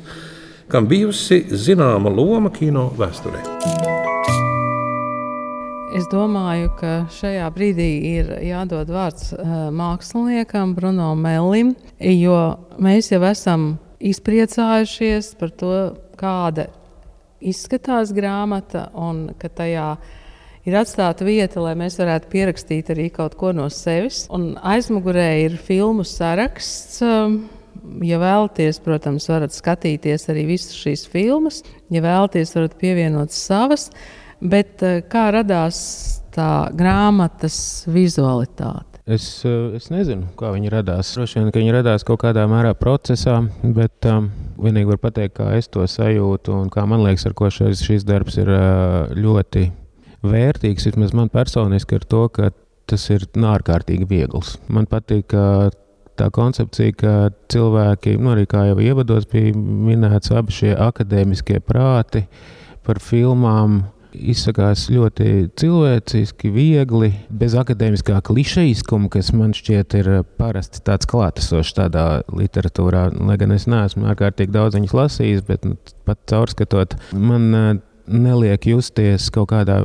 kam 0.70 0.86
bijusi 0.88 1.42
zināma 1.50 2.12
loma 2.14 2.50
kino 2.54 2.90
vēsturē. 2.98 3.42
Es 5.90 6.06
domāju, 6.06 6.70
ka 6.78 6.92
šajā 7.10 7.48
brīdī 7.50 7.88
ir 8.12 8.28
jādod 8.46 8.92
vārds 8.94 9.32
uh, 9.34 9.66
māksliniekam 9.74 10.76
Bruno 10.76 11.10
Melim, 11.18 11.74
jo 11.98 12.38
mēs 12.78 13.10
jau 13.10 13.24
esam 13.26 13.72
izpriecājušies 13.98 15.34
par 15.40 15.50
to, 15.58 15.74
kāda 16.20 16.68
izskatās 17.40 18.14
grāmata 18.14 18.86
un 18.94 19.30
ka 19.40 19.50
tajā 19.50 19.90
ir 20.68 20.76
atstāta 20.78 21.26
vieta, 21.26 21.58
lai 21.64 21.74
mēs 21.78 21.98
varētu 21.98 22.30
pierakstīt 22.30 22.92
arī 22.94 23.08
kaut 23.10 23.34
ko 23.40 23.50
no 23.56 23.66
sevis. 23.72 24.28
Un 24.30 24.52
aizmugurē 24.62 25.30
ir 25.48 25.58
filmu 25.58 26.06
saraksts. 26.06 27.00
Um, 27.02 27.40
ja 28.06 28.20
vēlaties, 28.20 28.80
protams, 28.84 29.28
varat 29.30 29.54
skatīties 29.54 30.28
arī 30.32 30.46
visas 30.52 30.76
šīs 30.78 31.06
filmas. 31.10 31.62
Ja 31.92 32.02
vēlaties, 32.04 32.54
varat 32.56 32.76
pievienot 32.80 33.34
savas. 33.34 33.90
Bet 34.40 34.84
uh, 34.86 35.00
kā 35.10 35.28
radās 35.34 35.80
tā 36.34 36.70
grāmatas 36.76 37.84
vizualitāte? 37.90 39.02
Es, 39.10 39.26
uh, 39.48 39.74
es 39.76 39.90
nezinu, 39.90 40.28
kā 40.38 40.52
viņi 40.54 40.70
radās. 40.72 41.10
Droši 41.16 41.40
vien, 41.40 41.50
ka 41.50 41.60
viņi 41.60 41.74
radās 41.80 42.06
kaut 42.06 42.22
kādā 42.22 42.46
mērā 42.50 42.72
procesā, 42.78 43.40
bet 43.64 44.06
um, 44.08 44.30
vienīgi 44.60 44.92
var 44.92 45.00
pateikt, 45.02 45.36
kā 45.40 45.50
es 45.58 45.68
to 45.72 45.84
sajūtu 45.88 46.54
un 46.54 46.72
kā 46.72 46.86
man 46.88 47.04
liekas, 47.04 47.26
ar 47.28 47.36
ko 47.36 47.50
šis, 47.52 47.82
šis 47.86 48.06
darbs 48.08 48.38
ir 48.40 48.52
uh, 48.54 49.10
ļoti 49.16 49.66
vērtīgs, 50.24 50.86
vismaz 50.90 51.14
man 51.16 51.32
personiski, 51.32 51.98
ir 51.98 52.06
to, 52.08 52.26
ka 52.32 52.52
tas 52.90 53.06
ir 53.12 53.26
ārkārtīgi 53.26 54.08
viegls. 54.10 54.56
Man 54.68 54.88
patīk 54.90 55.34
tā 56.20 56.28
koncepcija, 56.34 56.96
ka 57.00 57.14
cilvēki, 57.52 58.16
nu 58.20 58.34
arī 58.34 58.46
kā 58.50 58.66
jau 58.70 58.80
ievados, 58.82 59.28
bija 59.30 59.54
minēts, 59.56 60.32
abi 60.36 60.54
šie 60.54 60.74
akadēmiskie 60.76 61.62
prāti 61.64 62.26
par 62.86 63.02
filmām. 63.02 63.82
Izsakās 64.10 64.88
ļoti 64.90 65.52
cilvēciski, 65.60 66.48
viegli, 66.50 67.12
bez 67.30 67.52
akadēmiskā 67.54 68.16
klišejiskuma, 68.26 69.06
kas 69.14 69.28
man 69.38 69.52
šķiet 69.54 69.94
ir 70.00 70.08
parasti 70.34 70.82
tāds 70.82 71.06
klātesošs 71.10 71.76
tādā 71.76 72.06
literatūrā. 72.34 73.04
Lai 73.14 73.36
gan 73.38 73.54
es 73.54 73.68
neesmu 73.70 74.10
ārkārtīgi 74.10 74.50
daudz 74.56 74.74
viņas 74.80 74.96
lasījis, 74.98 75.44
bet 75.46 75.68
nu, 75.68 75.78
pat 76.10 76.18
caurskatot, 76.32 76.98
man 77.14 77.78
neliek 78.10 78.66
justies 78.72 79.28
kaut 79.34 79.50
kādā 79.52 79.80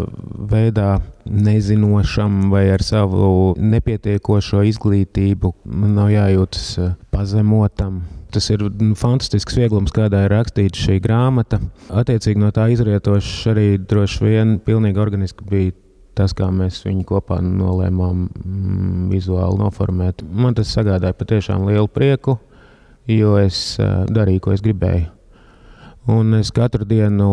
veidā 0.49 0.99
nezinošam 1.25 2.49
vai 2.51 2.67
ar 2.73 2.83
savu 2.85 3.53
nepietiekošo 3.57 4.63
izglītību. 4.71 5.53
Man 5.65 5.95
nav 5.99 6.11
jājūtas 6.13 6.67
eh, 6.81 6.93
pazemotam. 7.13 8.03
Tas 8.35 8.49
ir 8.51 8.65
nu, 8.67 8.91
fantastisks 8.99 9.55
vieglums, 9.55 9.93
kādā 9.95 10.25
ir 10.25 10.33
rakstīta 10.35 10.81
šī 10.81 10.99
grāmata. 11.03 11.61
Attiecīgi 11.93 12.41
no 12.41 12.51
tā 12.55 12.67
izrietošs 12.73 13.45
arī 13.53 13.67
droši 13.79 14.25
vien 14.25 14.55
pilnīgi 14.65 15.01
organiski 15.01 15.47
bija 15.49 15.75
tas, 16.15 16.33
kā 16.35 16.49
mēs 16.51 16.81
viņu 16.85 17.05
kopā 17.07 17.41
nolēmām 17.43 18.25
mm, 18.27 19.07
vizuāli 19.11 19.59
noformēt. 19.61 20.23
Man 20.27 20.55
tas 20.57 20.71
sagādāja 20.75 21.15
patiešām 21.17 21.67
lielu 21.69 21.91
prieku, 21.91 22.37
jo 23.11 23.35
es 23.39 23.75
uh, 23.79 24.03
darīju, 24.11 24.47
ko 24.47 24.55
es 24.55 24.63
gribēju. 24.65 25.14
Un 26.05 26.35
es 26.37 26.51
katru 26.53 26.85
dienu 26.85 27.27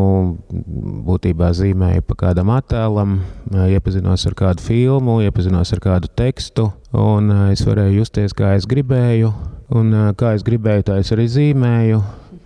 būtībā 1.04 1.50
zīmēju 1.52 2.06
pa 2.08 2.14
kādam 2.22 2.54
attēlam, 2.54 3.18
iepazinos 3.52 4.24
ar 4.30 4.36
kādu 4.38 4.64
filmu, 4.64 5.18
iepazinos 5.26 5.74
ar 5.76 5.82
kādu 5.84 6.08
tekstu, 6.16 6.70
un 6.96 7.28
es 7.50 7.66
varēju 7.68 7.98
justies, 8.00 8.32
kā 8.32 8.54
es 8.56 8.64
gribēju. 8.70 9.28
Un 9.76 9.92
kā 10.16 10.32
es 10.36 10.44
gribēju, 10.44 10.88
tā 10.88 10.98
es 11.00 11.12
arī 11.12 11.28
zīmēju 11.32 12.00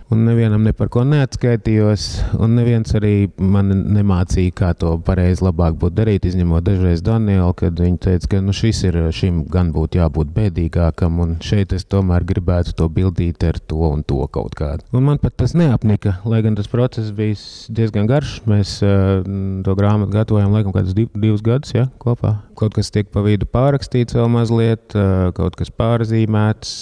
un 0.09 0.23
nevienam 0.23 0.63
ne 0.63 0.73
par 0.75 0.89
ko 0.93 1.03
neatskaitījos. 1.07 2.05
Neviens 2.47 2.95
arī 2.97 3.29
man 3.37 3.71
nemācīja, 3.95 4.53
kā 4.55 4.71
to 4.79 4.95
pareizi 5.05 5.43
labāk 5.45 5.77
būtu 5.81 5.97
darīt, 5.99 6.27
izņemot 6.29 6.65
dažreiz 6.65 7.03
Danielu, 7.05 7.51
kad 7.57 7.79
viņa 7.81 8.01
teica, 8.07 8.31
ka 8.31 8.41
nu, 8.43 8.55
šis 8.55 8.83
ir 8.87 8.99
šim 9.15 9.43
gan 9.51 9.73
būtu 9.75 10.01
jābūt 10.01 10.31
bēdīgākam, 10.35 11.19
un 11.23 11.35
šeit 11.43 11.75
es 11.75 11.87
tomēr 11.89 12.25
gribētu 12.27 12.75
to 12.77 12.89
bildīt 12.91 13.43
ar 13.47 13.59
to 13.59 13.91
un 13.91 14.03
to 14.07 14.23
kaut 14.33 14.55
kādu. 14.57 14.87
Un 14.95 15.07
man 15.09 15.21
pat 15.21 15.37
tas 15.39 15.55
neapnika, 15.57 16.19
lai 16.27 16.41
gan 16.45 16.57
tas 16.57 16.71
process 16.71 17.11
bija 17.15 17.37
diezgan 17.67 18.07
garš. 18.09 18.39
Mēs 18.47 18.79
uh, 18.85 19.21
to 19.65 19.77
grāmatu 19.77 20.15
gatavojam 20.15 20.55
laikam 20.55 20.75
kādus 20.75 20.95
div, 20.97 21.11
divus 21.15 21.43
gadus 21.45 21.75
ja, 21.75 21.89
kopā. 22.01 22.37
Kaut 22.57 22.73
kas 22.73 22.89
tiek 22.93 23.09
pa 23.13 23.21
vidu 23.25 23.45
pārrakstīts 23.49 24.15
vēl 24.17 24.31
mazliet, 24.33 24.95
kaut 25.37 25.57
kas 25.59 25.69
pārzīmēts. 25.77 26.73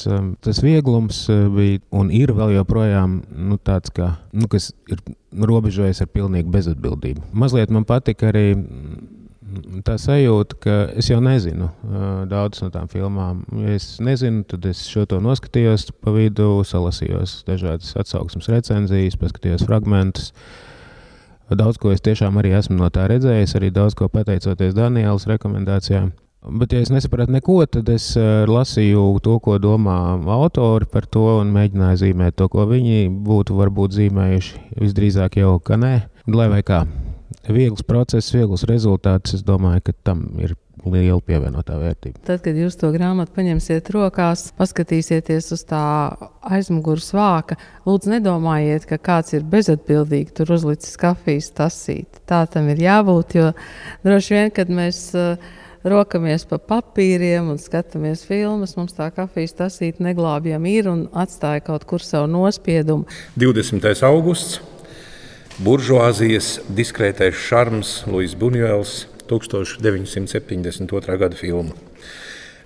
Tas 0.46 0.62
vieglums 0.63 1.25
bija 1.55 1.82
un 1.96 2.13
ir 2.15 2.32
vēl 2.36 2.55
joprojām 2.55 3.20
nu, 3.50 3.60
tāds, 3.60 3.91
kā, 3.96 4.13
nu, 4.32 4.48
kas 4.51 4.72
ir 4.91 5.03
robežojas 5.36 6.00
ar 6.05 6.12
pilnīgu 6.13 6.53
bezatbildību. 6.53 7.25
Mazliet 7.36 7.74
man 7.75 7.84
patika 7.88 8.29
arī 8.32 8.53
mm, 8.55 9.82
tā 9.88 9.98
sajūta, 10.01 10.60
ka 10.63 10.75
es 10.96 11.10
jau 11.12 11.20
nezinu 11.24 11.70
daudzas 12.32 12.63
no 12.65 12.72
tām 12.74 12.88
filmām. 12.91 13.44
Ja 13.60 13.75
es 13.75 13.96
nezinu, 14.03 14.46
tad 14.48 14.65
es 14.70 14.86
šo 14.89 15.05
to 15.10 15.20
noskatījos, 15.24 15.89
pa 16.00 16.13
vidu 16.15 16.62
salasījos 16.67 17.41
dažādas 17.50 17.96
atsauksmes 18.00 18.50
recenzijas, 18.51 19.20
paskatījos 19.22 19.67
fragmentus. 19.67 20.32
Daudz 21.54 21.78
ko 21.78 21.92
es 21.94 22.02
tiešām 22.02 22.40
arī 22.42 22.56
esmu 22.58 22.80
no 22.80 22.90
tā 22.90 23.06
redzējis, 23.12 23.56
arī 23.60 23.70
daudz 23.74 23.94
ko 23.98 24.10
pateicoties 24.10 24.74
Danielas 24.74 25.28
rekomendācijām. 25.30 26.14
Bet, 26.46 26.74
ja 26.74 26.82
es 26.82 26.92
nesapratu 26.94 27.34
neko, 27.34 27.58
tad 27.70 27.90
es 27.90 28.12
uh, 28.20 28.46
lasīju 28.50 29.04
to, 29.25 29.40
ko 29.42 29.58
domā 29.62 29.98
autori 30.36 30.86
par 30.90 31.08
to, 31.10 31.24
un 31.42 31.54
mēģināju 31.54 32.02
zīmēt 32.04 32.38
to, 32.38 32.50
ko 32.54 32.68
viņi 32.70 33.10
būtu 33.25 33.58
varbūt 33.58 33.98
zīmējuši. 33.98 34.62
Visdrīzāk 34.82 35.40
jau, 35.42 35.56
ka 35.58 35.80
nē, 35.82 35.94
lai 36.30 36.50
vai 36.54 36.62
kā. 36.66 36.84
Viegls 37.50 37.86
process, 37.86 38.34
viegls 38.34 38.66
rezultāts. 38.70 39.34
Es 39.38 39.46
domāju, 39.46 39.88
ka 39.88 39.98
tam 40.06 40.28
ir 40.42 40.54
liela 40.84 41.20
pievienotā 41.24 41.77
vērtība. 41.79 42.22
Tad, 42.27 42.41
kad 42.46 42.58
jūs 42.60 42.77
to 42.79 42.91
grāmatu 42.94 43.34
paņemsiet 43.36 43.89
rokās, 43.96 44.48
paskatīsieties 44.60 45.51
uz 45.55 45.65
tā 45.70 45.84
aizmugures 46.46 47.12
vāka, 47.15 47.58
lūdzu, 47.88 48.12
nedomājiet, 48.15 48.88
ka 48.89 49.00
kāds 49.01 49.36
ir 49.38 49.46
bezatbildīgi 49.50 50.36
tur 50.36 50.55
uzlicis 50.58 50.98
kafijas 51.01 51.51
tasīt. 51.55 52.22
Tā 52.29 52.46
tam 52.51 52.70
ir 52.74 52.82
jābūt, 52.86 53.38
jo 53.39 53.51
droši 54.08 54.39
vien, 54.39 54.51
kad 54.55 54.74
mēs. 54.74 55.08
Uh, 55.15 55.62
rokamies 55.86 56.46
pa 56.50 56.58
papīriem 56.58 57.51
un 57.53 57.60
skatāmies 57.62 58.25
filmas. 58.25 58.75
Mums 58.77 58.96
tā 58.98 59.12
kafijas 59.13 59.53
tasīta 59.60 60.01
neglābjama 60.05 60.72
ir 60.72 60.89
un 60.89 61.03
atstāja 61.13 61.62
kaut 61.67 61.86
kur 61.89 62.01
savu 62.01 62.29
nospiedumu. 62.34 63.05
20. 63.38 63.86
augusts. 64.10 64.63
Buržuāzijas 65.55 66.58
diskrētais 66.75 67.38
šarms 67.39 68.01
Luis 68.12 68.34
Buņuels 68.36 69.05
1972. 69.29 71.17
gada 71.22 71.36
filma. 71.39 71.75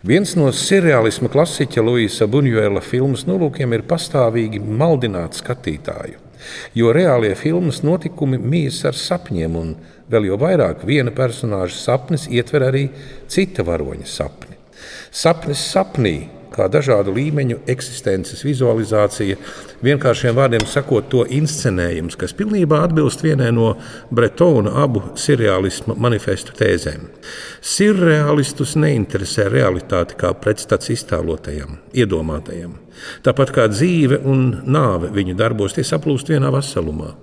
Viens 0.06 0.36
no 0.40 0.48
surreālisma 0.56 1.28
klasiķa 1.32 1.84
Luisa 1.84 2.28
Buņuela 2.28 2.82
filmas 2.82 3.26
nolūkiem 3.28 3.76
ir 3.76 3.84
pastāvīgi 3.88 4.62
maldināt 4.64 5.36
skatītāju, 5.42 6.20
jo 6.80 6.94
reālie 6.96 7.34
filmas 7.36 7.84
notikumi 7.84 8.40
mīs 8.40 8.86
ar 8.88 8.96
sapņiem 8.96 9.58
un 9.60 9.74
Vēl 10.10 10.26
jau 10.26 10.40
vairāk 10.42 10.82
viena 10.90 11.12
personāža 11.14 11.76
sapnis 11.78 12.26
ietver 12.34 12.66
arī 12.66 12.88
cita 13.30 13.62
varoņa 13.66 14.08
sapni. 14.10 14.56
Sapnis 15.14 15.62
sapnī, 15.70 16.16
kā 16.60 16.68
dažādu 16.72 17.14
līmeņu 17.16 17.62
eksistences 17.72 18.44
vizualizācija, 18.44 19.38
vienkāršiem 19.86 20.36
vārdiem 20.36 20.66
sakot, 20.68 21.08
to 21.12 21.24
inscenējums, 21.24 22.18
kas 22.20 22.36
pilnībā 22.36 22.82
atbilst 22.88 23.24
vienai 23.24 23.52
no 23.56 23.72
Bretona 24.12 24.76
abu 24.84 25.04
surreālisma 25.20 25.96
manifestu 26.00 26.56
tēzēm. 26.60 27.08
Surreālistus 27.76 28.76
neinteresē 28.80 29.48
realitāte 29.54 30.20
kā 30.20 30.34
pretstats 30.36 30.92
iztēlotajam, 30.96 31.80
iedomātajam. 31.96 32.76
Tāpat 33.24 33.56
kā 33.56 33.70
dzīve 33.72 34.20
un 34.28 34.46
nāve 34.68 35.14
viņu 35.16 35.38
darbos, 35.40 35.78
tie 35.78 35.88
saplūst 35.88 36.32
vienā 36.34 36.52
veselumā. 36.52 37.16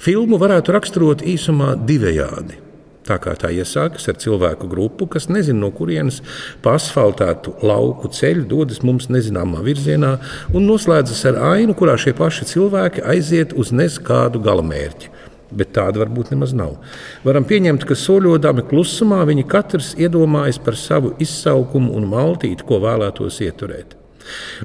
Filmu 0.00 0.38
varētu 0.40 0.72
raksturot 0.76 1.24
īsumā 1.26 1.74
divējādi. 1.86 2.69
Tā 3.06 3.16
kā 3.16 3.32
tā 3.38 3.48
iesākas 3.54 4.04
ar 4.12 4.18
cilvēku 4.20 4.68
grupu, 4.70 5.06
kas 5.08 5.30
nezina, 5.32 5.62
no 5.62 5.70
kurienes 5.72 6.20
pa 6.62 6.74
asfaltētu 6.76 7.56
lauku 7.64 8.10
ceļu 8.12 8.44
dodas 8.50 8.82
mums 8.84 9.08
nezināmā 9.12 9.62
virzienā, 9.64 10.18
un 10.52 10.68
noslēdzas 10.68 11.24
ar 11.30 11.40
ainu, 11.54 11.74
kurā 11.78 11.96
šie 12.00 12.12
paši 12.18 12.50
cilvēki 12.52 13.04
aiziet 13.14 13.56
uz 13.56 13.72
nezkādu 13.72 14.42
galamērķi. 14.44 15.14
Bet 15.50 15.72
tāda 15.74 16.04
varbūt 16.04 16.30
nemaz 16.30 16.52
nav. 16.54 16.76
Varam 17.24 17.46
pieņemt, 17.48 17.88
ka 17.88 17.96
soļodami 17.98 18.62
klusumā 18.70 19.24
viņi 19.26 19.48
katrs 19.50 19.94
iedomājas 19.98 20.60
par 20.62 20.78
savu 20.78 21.16
izsaukumu 21.18 21.96
un 21.98 22.06
maltīti, 22.12 22.66
ko 22.68 22.78
vēlētos 22.84 23.40
ieturēt. 23.48 23.96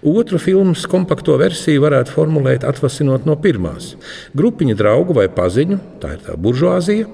Otru 0.05 0.37
filmas 0.37 0.83
kompakto 0.91 1.39
versiju 1.41 1.81
varētu 1.87 2.13
formulēt 2.13 2.67
atvasinot 2.67 3.25
no 3.25 3.39
pirmās. 3.41 3.95
Grupiņa 4.37 4.75
draugu 4.77 5.15
vai 5.17 5.25
paziņu, 5.31 5.79
tā 6.03 6.17
ir 6.19 6.25
tā 6.27 6.35
buržuāzija, 6.37 7.07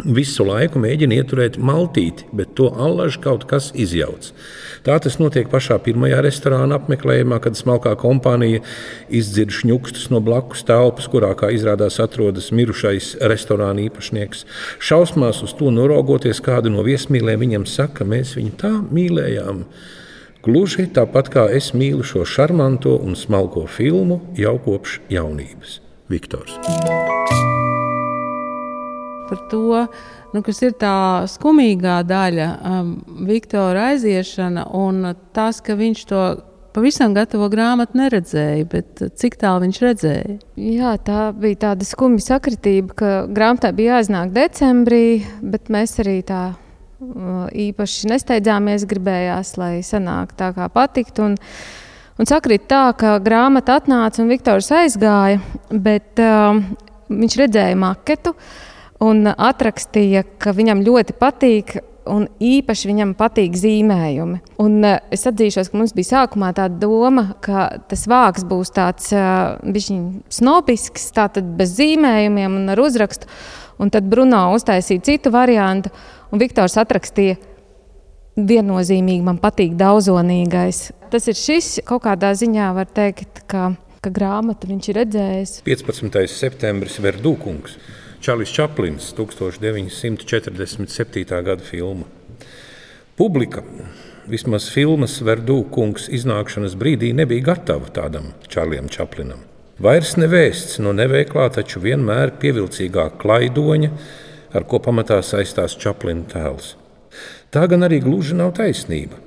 visu 0.00 0.44
laiku 0.46 0.80
mēģina 0.82 1.18
ieturēt 1.20 1.58
maltīti, 1.62 2.26
bet 2.34 2.54
to 2.58 2.68
allaž 2.70 3.18
kaut 3.22 3.44
kas 3.50 3.70
izjauc. 3.78 4.32
Tā 4.86 4.96
tas 5.02 5.18
notiek 5.20 5.50
pašā 5.52 5.76
pirmajā 5.84 6.22
restorāna 6.24 6.78
apmeklējumā, 6.80 7.38
kad 7.44 7.58
smalkā 7.58 7.94
kompānija 8.00 8.62
izdzird 9.12 9.54
šņukstus 9.54 10.08
no 10.10 10.22
blakus 10.24 10.64
telpas, 10.66 11.06
kurā, 11.12 11.32
kā 11.38 11.52
izrādās, 11.54 12.00
atrodas 12.02 12.50
mirušais 12.54 13.14
restorāna 13.30 13.86
īpašnieks. 13.86 14.46
Šausmās 14.82 15.42
uz 15.46 15.54
to 15.58 15.70
noraugoties, 15.74 16.42
kādu 16.42 16.72
no 16.74 16.82
viesmīlēm 16.86 17.46
viņam 17.46 17.68
saka, 17.70 18.08
mēs 18.08 18.34
viņu 18.38 18.56
tā 18.58 18.74
mīlējām. 18.90 19.64
Gluži 20.42 20.88
tāpat 20.90 21.30
kā 21.30 21.46
es 21.54 21.70
mīlu 21.78 22.02
šo 22.02 22.26
šarmanto 22.26 22.96
un 22.98 23.14
smalko 23.14 23.68
filmu 23.70 24.18
jau 24.34 24.56
kopš 24.64 24.98
jaunības. 25.12 25.78
Viktors 26.10 26.58
par 29.32 29.42
to, 29.48 29.86
nu, 30.34 30.44
kas 30.44 30.60
ir 30.60 30.76
tā 30.76 31.24
skumīgā 31.30 32.02
daļa, 32.04 32.48
um, 32.68 32.94
Viktora 33.24 33.92
aiziešana 33.92 34.66
un 34.76 35.14
tas, 35.32 35.62
ka 35.64 35.76
viņš 35.78 36.02
to 36.10 36.22
pavisam 36.72 37.14
gatavo 37.16 37.48
grāmatu 37.52 37.96
neredzēja, 38.00 38.64
bet 38.68 39.02
cik 39.20 39.38
tālu 39.40 39.66
viņš 39.66 39.80
redzēja? 39.84 40.38
Jā, 40.60 40.96
tā 41.04 41.30
bija 41.36 41.62
tāda 41.68 41.88
skumja 41.88 42.24
sakritība, 42.26 42.96
ka 42.96 43.12
grāmatai 43.28 43.72
bija 43.76 43.98
jāiznāk 43.98 44.32
decembrī, 44.36 45.04
bet 45.40 45.72
mēs 45.72 45.98
arī 46.04 46.18
tā 46.28 46.42
uh, 46.52 47.46
īpaši 47.48 48.12
nesteidzāmies, 48.12 48.88
gribējās, 48.88 49.54
lai 49.60 49.74
sanāk 49.86 50.36
tā 50.36 50.52
kā 50.56 50.68
patikt. 50.72 51.20
Un, 51.24 51.38
un 52.20 52.28
sakrīt 52.28 52.68
tā, 52.72 52.84
ka 52.96 53.16
grāmata 53.24 53.80
atnāca 53.80 54.24
un 54.24 54.32
Viktors 54.32 54.72
aizgāja, 54.76 55.40
bet 55.72 56.20
uh, 56.20 56.60
viņš 57.12 57.40
redzēja 57.44 57.80
maketu. 57.80 58.36
Uh, 58.36 58.68
un 59.02 59.26
atrakstīja, 59.32 60.24
ka 60.40 60.54
viņam 60.56 60.84
ļoti 60.86 61.18
patīk. 61.20 61.80
Un 62.02 62.24
īpaši 62.42 62.88
viņam 62.88 63.12
patīk 63.14 63.54
zīmējumi. 63.54 64.40
Un, 64.58 64.72
uh, 64.82 64.96
es 65.14 65.22
atzīšos, 65.30 65.68
ka 65.70 65.78
mums 65.78 65.92
bija 65.94 66.08
sākumā 66.16 66.48
tā 66.56 66.64
doma, 66.66 67.36
ka 67.44 67.68
tas 67.86 68.02
vārks 68.10 68.42
būs 68.50 68.74
tāds 68.74 69.12
uh, 69.14 69.54
snobisks, 70.34 71.04
tātad 71.14 71.52
bez 71.60 71.76
zīmējumiem 71.78 72.58
un 72.58 72.74
ar 72.74 72.82
uzrakstu. 72.82 73.30
Un 73.78 73.94
tad 73.94 74.10
Bruno 74.10 74.48
uztaisīja 74.56 75.06
citu 75.12 75.30
variantu, 75.30 75.94
un 76.34 76.42
Viktors 76.42 76.74
atrakstīja, 76.82 77.38
viennozīmīgi 78.34 79.22
man 79.22 79.38
patīk 79.38 79.78
daudzonīgais. 79.78 80.84
Tas 81.12 81.30
ir 81.30 81.38
šis 81.38 81.74
kaut 81.86 82.02
kādā 82.06 82.32
ziņā, 82.34 82.70
var 82.76 82.90
teikt, 82.90 83.44
ka, 83.46 83.72
ka 84.02 84.10
grāmatu 84.10 84.70
viņš 84.70 84.90
ir 84.90 85.02
redzējis. 85.04 85.58
15. 85.70 86.22
septembris 86.34 86.98
Verdūkungs. 87.04 87.78
Čārlis 88.22 88.52
Čaplins 88.54 89.08
1947. 89.18 91.24
gada 91.42 91.64
filma. 91.66 92.06
Publika 93.18 93.66
vismaz 94.30 94.68
filmas 94.70 95.16
Verdūkungs 95.26 96.06
iznākšanas 96.06 96.78
brīdī 96.78 97.10
nebija 97.18 97.50
gatava 97.50 97.90
tādam 97.90 98.30
Čārlijam 98.46 98.86
Čaplinam. 98.94 99.42
Vairs 99.82 100.14
nevēsts 100.14 100.78
no 100.86 100.94
neveiklā, 100.94 101.50
taču 101.50 101.82
vienmēr 101.82 102.38
pievilcīgā 102.38 103.10
klaidoņa, 103.18 103.90
ar 104.54 104.70
ko 104.70 104.78
pamatā 104.78 105.18
saistās 105.26 105.74
Čaplina 105.74 106.22
tēls. 106.30 106.78
Tā 107.50 107.66
gan 107.66 107.90
arī 107.90 107.98
gluži 108.06 108.38
nav 108.38 108.54
taisnība. 108.54 109.18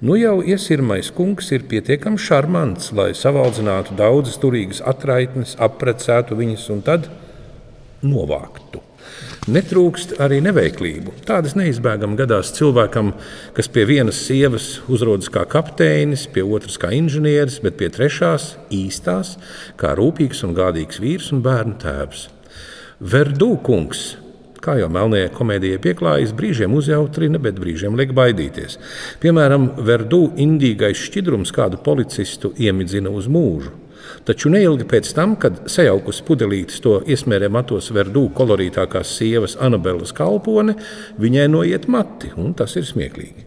Nu 0.00 0.16
jau 0.16 0.40
iesirmais 0.40 1.12
kungs 1.12 1.52
ir 1.52 1.68
pietiekami 1.68 2.16
šarmants, 2.16 2.88
lai 2.96 3.12
savaldzinātu 3.12 4.00
daudzas 4.00 4.40
turīgas 4.40 4.80
atraitnes, 4.80 5.60
aprecētu 5.60 6.40
viņas 6.40 6.70
un 6.72 6.88
tad 6.88 7.12
novāktu. 8.06 8.82
Netrūkst 9.50 10.18
arī 10.22 10.38
neveiklību. 10.44 11.14
Tādas 11.26 11.56
neizbēgami 11.58 12.18
gadās 12.18 12.52
cilvēkam, 12.58 13.14
kas 13.56 13.70
pie 13.72 13.86
vienas 13.88 14.20
sievas 14.26 14.68
uzrodas 14.92 15.30
kā 15.32 15.46
kapteinis, 15.48 16.26
pie 16.30 16.44
otras 16.44 16.76
kā 16.80 16.92
inženieris, 16.94 17.58
bet 17.64 17.78
pie 17.80 17.88
trešās 17.92 18.52
īstās 18.74 19.36
kā 19.80 19.94
rūpīgs 19.98 20.44
un 20.46 20.54
gādīgs 20.58 21.00
vīrs 21.02 21.32
un 21.34 21.42
bērnu 21.46 21.78
tēvs. 21.82 22.28
Verdū 23.00 23.54
kungs 23.64 24.10
kā 24.60 24.76
jau 24.76 24.90
melnajai 24.92 25.30
komēdijai 25.32 25.80
pieklājas, 25.82 26.34
brīžiem 26.36 26.74
uzjautrina, 26.76 27.40
bet 27.42 27.58
brīžiem 27.60 27.96
liek 27.96 28.12
baidīties. 28.16 28.76
Piemēram, 29.22 29.70
Verdū 29.88 30.26
indīgais 30.40 31.00
šķidrums 31.06 31.52
kādu 31.56 31.80
policistu 31.84 32.52
iemidzina 32.60 33.12
uz 33.12 33.28
mūžu. 33.32 33.72
Taču 34.28 34.50
neilgi 34.52 34.84
pēc 34.88 35.10
tam, 35.16 35.34
kad 35.40 35.62
sajaukusi 35.70 36.24
pudelītes 36.28 36.82
to 36.84 36.98
iesmērē 37.08 37.48
matos 37.52 37.90
verdū 37.94 38.26
kolorītākās 38.36 39.14
sievas 39.18 39.56
Anabelas 39.60 40.12
kalpone, 40.16 40.76
viņai 41.20 41.48
noiet 41.50 41.88
mati, 41.88 42.32
un 42.36 42.54
tas 42.58 42.76
ir 42.76 42.86
smieklīgi. 42.88 43.46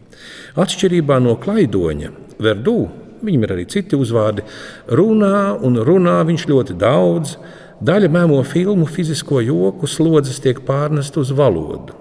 Atšķirībā 0.60 1.18
no 1.22 1.36
klaidoņa, 1.40 2.12
verdū, 2.42 2.78
viņam 3.24 3.46
ir 3.46 3.54
arī 3.56 3.66
citi 3.70 3.98
uzvārdi, 3.98 4.44
runā 4.88 5.54
un 5.64 5.80
runā 5.86 6.20
viņš 6.28 6.48
ļoti 6.50 6.78
daudz. 6.78 7.36
Daļa 7.84 8.08
mēmo 8.12 8.38
filmu 8.46 8.86
fizisko 8.88 9.42
joku 9.44 9.88
slodzes 9.90 10.38
tiek 10.40 10.62
pārnest 10.64 11.18
uz 11.20 11.32
valodu. 11.34 11.96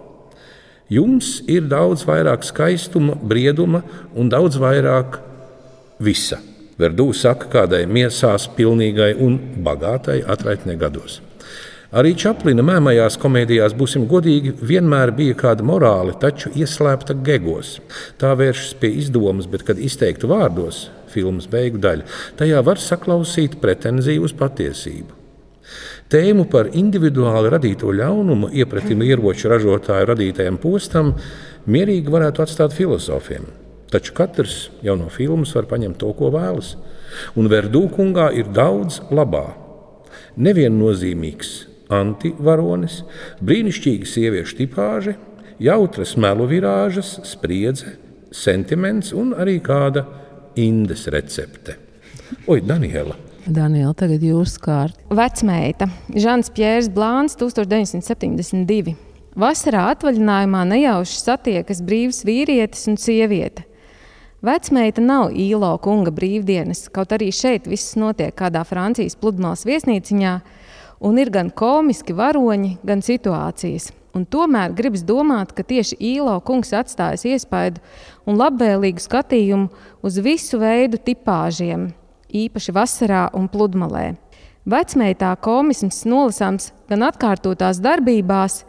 Jums 0.93 1.39
ir 1.49 1.65
daudz 1.71 2.05
vairāk 2.05 2.45
skaistuma, 2.45 3.15
brieduma 3.17 3.81
un 4.13 4.29
daudz 4.29 4.59
vairāk 4.61 5.17
visa. 6.03 6.37
Verdū 6.79 7.11
saka 7.13 7.49
kādai 7.53 7.83
miesās 7.85 8.47
pilnīgai 8.57 9.13
un 9.21 9.37
bagātai 9.65 10.23
atraitnē 10.25 10.75
gados. 10.81 11.19
Arī 11.93 12.15
Čaplina 12.17 12.63
mēmajās 12.65 13.19
komēdijās, 13.21 13.75
būsim 13.77 14.07
godīgi, 14.09 14.55
vienmēr 14.65 15.11
bija 15.13 15.35
kāda 15.37 15.61
morāla, 15.61 16.15
taču 16.17 16.49
ieslēgta 16.57 17.13
gegos. 17.21 17.75
Tā 18.17 18.31
vēršas 18.39 18.73
pie 18.81 18.89
izdomas, 18.97 19.45
bet, 19.45 19.61
kad 19.67 19.77
izteiktu 19.77 20.31
vārdos, 20.31 20.87
filmas 21.13 21.45
beigu 21.51 21.77
daļa, 21.77 22.09
tajā 22.41 22.65
var 22.65 22.81
saklausīt 22.81 23.59
pretenziju 23.61 24.25
uz 24.25 24.33
patiesību. 24.39 25.19
Tēmu 26.09 26.47
par 26.49 26.73
individuāli 26.73 27.53
radīto 27.53 27.93
ļaunumu 27.93 28.49
iepratim 28.57 29.05
ieroču 29.05 29.53
ražotāju 29.53 30.09
radītajam 30.09 30.57
postam 30.61 31.13
mierīgi 31.69 32.09
varētu 32.13 32.43
atstāt 32.43 32.73
filozofiem. 32.73 33.45
Taču 33.93 34.15
katrs 34.17 34.71
jau 34.81 34.95
no 34.97 35.11
filmas 35.13 35.51
var 35.53 35.67
paņemt 35.69 35.99
to, 36.01 36.09
ko 36.17 36.31
vēlas. 36.33 36.73
Un 37.37 37.49
Verdūkungā 37.51 38.31
ir 38.33 38.49
daudz 38.49 39.03
labā. 39.13 39.51
Neviennozīmīgs 40.33 41.51
antivaronis, 41.93 43.03
brīnišķīga 43.45 44.09
sieviešu 44.09 44.57
tipāža, 44.63 45.13
jautras 45.61 46.15
melu 46.17 46.47
virāžas, 46.49 47.19
spriedze, 47.29 47.99
sentiments 48.33 49.13
un 49.13 49.35
arī 49.37 49.59
kāda 49.61 50.07
indes 50.57 51.05
recepte. 51.13 51.77
Oi, 52.49 52.63
Daniela! 52.65 53.15
Daniela, 53.43 53.91
tagad 53.99 54.23
jūs 54.23 54.55
kārt. 54.63 54.95
Vecmeita 55.11 55.89
Žants 56.15 56.49
Pjērs 56.55 56.87
Blāns 56.95 57.35
1972. 57.37 58.95
Vasarā 59.35 59.89
atvaļinājumā 59.91 60.63
nejauši 60.69 61.19
satiekas 61.19 61.83
brīvs 61.83 62.23
vīrietis 62.25 62.87
un 62.87 62.97
sieviete. 63.01 63.67
Vecmeita 64.43 64.99
nav 64.99 65.29
īlo 65.39 65.69
kunga 65.79 66.11
brīvdienas, 66.11 66.89
kaut 66.91 67.13
arī 67.15 67.29
šeit 67.31 67.63
viss 67.71 67.93
notiek 67.95 68.33
kādā 68.35 68.65
Francijas 68.67 69.15
pludmales 69.15 69.61
viesnīciņā, 69.63 70.31
un 71.07 71.19
ir 71.21 71.29
gan 71.31 71.47
komiski 71.47 72.11
varoņi, 72.11 72.73
gan 72.83 72.99
situācijas. 72.99 73.93
Un 74.11 74.25
tomēr 74.27 74.73
gribas 74.75 75.05
domāt, 75.07 75.53
ka 75.55 75.63
tieši 75.63 75.95
īlo 75.95 76.33
kungs 76.43 76.73
atstājis 76.75 77.23
iespaidu 77.31 77.79
un 78.27 78.35
labvēlīgu 78.41 78.99
skatījumu 79.05 79.71
uz 80.03 80.19
visu 80.19 80.59
veidu 80.59 80.99
tipāžiem, 80.99 81.87
īpaši 82.27 82.75
vasarā 82.75 83.23
un 83.39 83.47
pludmalē. 83.47 84.09
Vecmeitā 84.67 85.31
komisms 85.39 86.01
nolasāms 86.03 86.73
gan 86.91 87.07
atkārtotās 87.07 87.79
darbībās, 87.79 88.65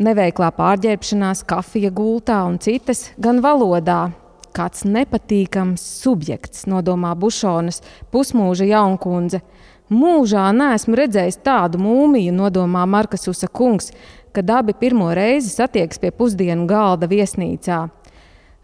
neveiklā 0.00 0.48
pārģērbšanās, 0.56 1.44
kafija 1.44 1.92
gultā 1.92 2.40
un 2.48 2.56
citas, 2.64 3.10
gan 3.20 3.44
valodā. 3.44 4.00
Kāds 4.50 4.82
nepatīkams 4.82 5.82
subjekts, 6.02 6.64
nodomā 6.66 7.12
Bušonas 7.14 7.82
pusmūža 8.10 8.66
jaunkundze. 8.72 9.44
Mūžā 9.90 10.48
neesmu 10.54 10.98
redzējis 10.98 11.40
tādu 11.46 11.78
mūmiju, 11.82 12.34
nodomā 12.34 12.82
Markas 12.86 13.28
Usa 13.30 13.46
kungs, 13.46 13.90
kad 14.34 14.50
abi 14.50 14.74
pirmo 14.78 15.08
reizi 15.14 15.50
satiekas 15.50 15.98
pie 16.02 16.10
pusdienu 16.14 16.66
galda 16.70 17.06
viesnīcā. 17.10 17.88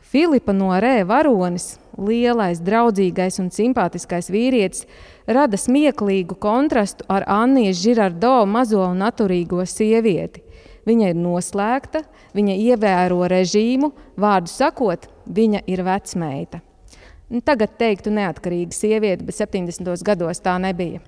Filipa 0.06 0.54
no 0.54 0.70
Rē 0.78 1.00
varonis, 1.06 1.76
lielais, 1.98 2.60
draudzīgais 2.62 3.40
un 3.42 3.50
simpātiskais 3.50 4.30
vīrietis, 4.30 4.86
rada 5.26 5.58
smieklīgu 5.58 6.38
kontrastu 6.42 7.06
ar 7.10 7.26
Annijas 7.30 7.82
Žirardo 7.82 8.38
mazo 8.46 8.84
un 8.86 9.02
naturīgo 9.02 9.66
sievieti. 9.66 10.44
Viņa 10.86 11.10
ir 11.10 11.18
noslēgta, 11.18 12.04
viņa 12.38 12.54
ievēro 12.68 13.26
režīmu, 13.30 13.90
vārdu 14.14 14.52
sakot, 14.52 15.08
viņa 15.26 15.64
ir 15.66 15.82
vecmeita. 15.86 16.60
Tagad 17.44 17.74
teiktu 17.78 18.12
neatkarīga 18.14 18.74
sieviete, 18.74 19.26
bet 19.26 19.34
70. 19.34 19.96
gados 20.06 20.40
tā 20.44 20.54
nebija 20.62 21.02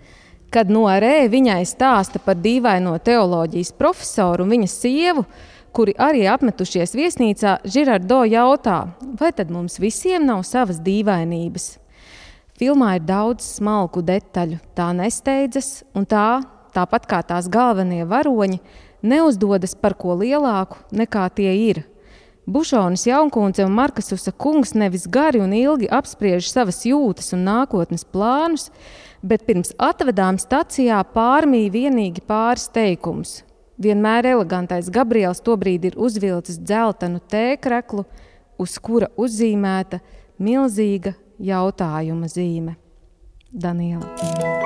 kad 0.50 0.70
no 0.72 0.87
Rē 0.88 1.28
viņai 1.28 1.61
stāsta 1.68 2.20
par 2.22 2.38
dīvaino 2.40 2.94
teoloģijas 3.04 3.74
profesoru 3.76 4.46
un 4.46 4.54
viņa 4.54 4.68
sievu, 4.72 5.24
kuri 5.76 5.94
arī 6.00 6.24
apmetušies 6.31 6.94
viesnīcā, 6.96 7.59
Žirardo 7.68 8.22
jautā, 8.28 8.78
vai 9.20 9.31
tad 9.37 9.52
mums 9.52 9.78
visiem 9.81 10.24
nav 10.26 10.42
savas 10.48 10.81
dīvainības? 10.85 11.76
Filmā 12.59 12.96
ir 12.98 13.04
daudz 13.07 13.44
smalku 13.59 14.02
detaļu, 14.02 14.59
tā 14.74 14.88
nesteidzas, 14.96 15.85
un 15.94 16.09
tā, 16.09 16.40
tāpat 16.74 17.07
kā 17.07 17.20
tās 17.28 17.46
galvenie 17.52 18.02
varoņi, 18.09 18.59
neuzdodas 19.07 19.76
par 19.78 19.94
ko 19.94 20.16
lielāku 20.18 20.81
nekā 20.90 21.28
tie 21.37 21.52
ir. 21.68 21.85
Bušonis 22.48 23.06
Jaunkundze 23.06 23.64
un 23.66 23.74
Markasusa 23.76 24.32
kungs 24.32 24.70
nevis 24.72 25.02
gari 25.12 25.40
un 25.44 25.52
ilgi 25.52 25.90
apspriež 25.92 26.46
savas 26.48 26.78
jūtas 26.88 27.34
un 27.37 27.42
nākotnes 27.44 28.06
plānus, 28.08 28.70
bet 29.20 29.44
pirms 29.44 29.74
atvedām 29.76 30.38
stacijā 30.40 31.02
pārmīja 31.12 31.74
vienīgi 31.74 32.24
pāris 32.24 32.70
teikums. 32.72 33.42
Vienmēr 33.76 34.30
elegantais 34.32 34.88
Gabriels 34.88 35.44
tobrīd 35.44 35.84
ir 35.90 35.98
uzvilcis 36.00 36.56
dzeltenu 36.64 37.20
tēkreklu, 37.28 38.06
uz 38.56 38.78
kura 38.80 39.12
uzzīmēta 39.20 40.00
milzīga 40.40 41.12
jautājuma 41.38 42.32
zīme. 42.32 42.78
Daniela. 43.52 44.58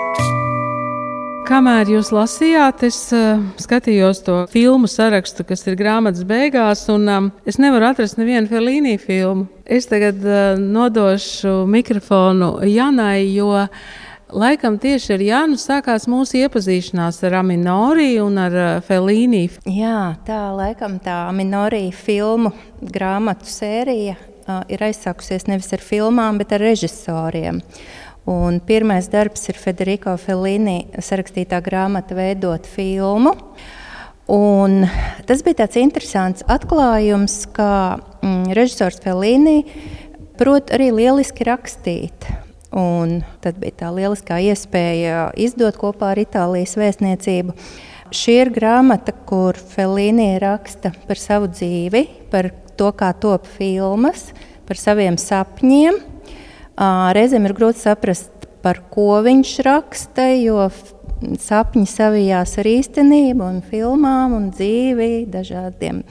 Kamēr 1.42 1.88
jūs 1.90 2.12
lasījāt, 2.14 2.84
es 2.86 2.98
uh, 3.16 3.40
skatījos 3.60 4.22
to 4.26 4.36
filmu 4.52 4.86
sarakstu, 4.90 5.44
kas 5.48 5.66
ir 5.66 5.74
grāmatas 5.80 6.22
beigās, 6.28 6.84
un 6.92 7.08
um, 7.10 7.28
es 7.48 7.58
nevaru 7.58 7.88
atrast 7.90 8.18
nevienu 8.20 8.46
Felīnī 8.50 8.94
filmu. 9.02 9.48
Es 9.66 9.90
tagad 9.90 10.22
uh, 10.22 10.54
nodošu 10.60 11.64
mikrofonu 11.70 12.54
Janai, 12.70 13.26
jo 13.34 13.50
uh, 13.58 13.84
Laikam 14.32 14.78
tieši 14.80 15.10
ar 15.12 15.22
Jānu 15.26 15.58
sākās 15.60 16.06
mūsu 16.08 16.38
iepazīšanās 16.40 17.18
ar 17.28 17.34
Aminoriju 17.42 18.22
un 18.30 18.38
ar 18.40 18.54
uh, 18.56 18.68
Felīnu. 18.86 19.42
Jā, 19.68 20.14
tā 20.24 20.38
laikam 20.56 20.96
tā 21.04 21.26
Aminorija 21.28 21.92
filmu 21.92 22.54
grāmatu 22.80 23.50
sērija 23.52 24.14
uh, 24.16 24.62
ir 24.72 24.86
aizsākusies 24.88 25.44
nevis 25.50 25.68
ar 25.76 25.84
filmām, 25.84 26.40
bet 26.40 26.56
ar 26.56 26.64
režisoriem. 26.64 27.60
Un 28.28 28.60
pirmais 28.62 29.08
darbs 29.10 29.48
ir 29.50 29.58
Federico 29.58 30.14
Felīni 30.20 30.84
sarakstītā 31.02 31.58
grāmata 31.64 32.14
veidot 32.14 32.68
filmu. 32.70 33.34
Un 34.30 34.84
tas 35.26 35.42
bija 35.42 35.64
tāds 35.64 35.80
interesants 35.82 36.44
atklājums, 36.46 37.40
ka 37.50 37.98
mm, 38.22 38.52
režisors 38.54 39.02
Felīni 39.02 39.64
prot 40.38 40.70
arī 40.70 40.92
lieliski 40.94 41.48
rakstīt. 41.48 42.28
Un 42.72 43.18
tad 43.42 43.58
bija 43.60 43.82
tā 43.82 43.90
lieliskā 43.92 44.38
iespēja 44.40 45.32
izdot 45.36 45.76
kopā 45.80 46.14
ar 46.14 46.22
Itālijas 46.22 46.78
vēstniecību. 46.78 47.56
Šī 48.12 48.38
ir 48.44 48.52
grāmata, 48.54 49.12
kur 49.12 49.58
Felīnija 49.58 50.38
raksta 50.44 50.94
par 51.08 51.20
savu 51.20 51.50
dzīvi, 51.50 52.06
par 52.32 52.52
to, 52.78 52.94
kā 52.96 53.10
top 53.18 53.50
filmas, 53.58 54.30
par 54.68 54.80
saviem 54.80 55.18
sapņiem. 55.20 56.11
Reizēm 56.78 57.46
ir 57.48 57.54
grūti 57.56 57.82
saprast, 57.82 58.30
par 58.62 58.80
ko 58.90 59.20
viņš 59.24 59.56
raksta, 59.66 60.28
jo 60.38 60.68
sapņi 61.42 61.86
savijās 61.86 62.56
ar 62.58 62.68
īstenību, 62.70 63.44
un 63.44 63.60
filmām, 63.66 64.34
un 64.36 64.50
dzīvi, 64.54 65.26
dažādiem 65.30 66.02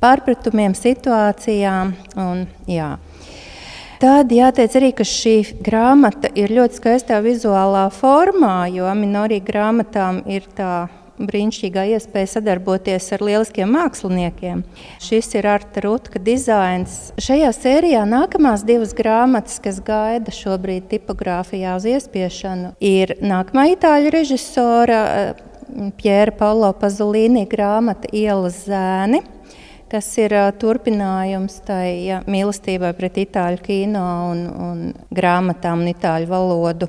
pārpratumiem, 0.00 0.76
situācijām. 0.76 1.94
Un, 2.20 2.46
jā. 2.70 2.94
Tad 4.02 4.32
jāteic 4.34 4.74
arī, 4.76 4.90
ka 4.96 5.06
šī 5.08 5.36
grāmata 5.64 6.28
ir 6.36 6.52
ļoti 6.52 6.80
skaistā 6.80 7.20
vizuālā 7.24 7.86
formā, 7.94 8.66
jo 8.74 8.88
Aminorija 8.90 9.44
grāmatām 9.44 10.22
ir 10.28 10.46
tā 10.56 10.86
brīnišķīgā 11.18 11.84
iespēja 11.94 12.32
sadarboties 12.36 13.10
ar 13.14 13.24
lieliskiem 13.24 13.70
māksliniekiem. 13.74 14.64
Šis 15.02 15.30
ir 15.38 15.48
Arta 15.50 15.84
Rutka 15.84 16.22
dizains. 16.22 17.12
Šajā 17.22 17.52
sērijā 17.56 18.04
nākamās 18.08 18.64
divas 18.66 18.94
grāmatas, 18.96 19.60
kas 19.62 19.80
gaida 19.84 20.34
šobrīd 20.34 20.88
tipogrāfijā 20.92 21.76
uz 21.78 21.88
iespiešanu, 21.94 22.74
ir 22.82 23.16
nākamā 23.22 23.70
itāļu 23.76 24.14
režisora 24.14 25.02
Pjēra 25.98 26.34
Paulo 26.38 26.70
Pazolīni 26.78 27.46
grāmata 27.50 28.10
Ielas 28.14 28.64
zēni 28.68 29.24
kas 29.94 30.08
ir 30.18 30.32
turpinājums 30.58 31.60
tai 31.68 32.08
ja, 32.08 32.18
mīlestībai 32.26 32.90
pret 32.98 33.20
itāļu 33.22 33.60
kino 33.62 34.02
un, 34.32 34.40
un 34.50 34.80
grāmatām 35.14 35.84
un 35.84 35.92
itāļu 35.92 36.30
valodu. 36.32 36.88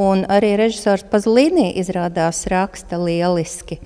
Un 0.00 0.24
arī 0.32 0.54
režisors 0.56 1.04
Pazlīnī 1.12 1.74
izrādās 1.82 2.46
raksta 2.48 2.96
lieliski. 3.02 3.76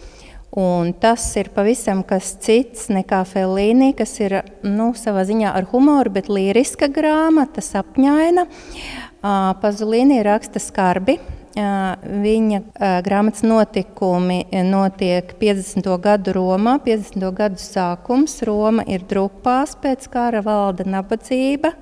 Un 0.55 0.93
tas 0.99 1.25
ir 1.39 1.51
pavisam 1.55 2.05
kas 2.07 2.33
cits 2.43 2.89
nekā 2.91 3.21
Felīni, 3.27 3.93
kas 3.99 4.17
ir 4.23 4.41
nu, 4.67 4.91
savā 4.99 5.23
ziņā 5.27 5.53
ar 5.55 5.67
humoru, 5.71 6.11
bet 6.15 6.31
līriska 6.31 6.91
grāmata, 6.91 7.63
sapņaina. 7.63 8.47
Pazulīni 9.63 10.23
raksta 10.27 10.63
skarbi, 10.63 11.19
Viņa 11.55 12.61
grāmatas 13.03 13.43
notikumi 13.43 14.45
notiek 14.69 15.33
50. 15.41 15.89
gadu 15.99 16.35
Romā, 16.37 16.77
50. 16.85 17.25
gadu 17.35 17.59
sākums. 17.59 18.37
Roma 18.47 18.85
ir 18.87 19.03
drupās, 19.11 19.75
pēc 19.83 20.07
kara 20.13 20.45
valda 20.47 20.87
nabadzība. 20.87 21.75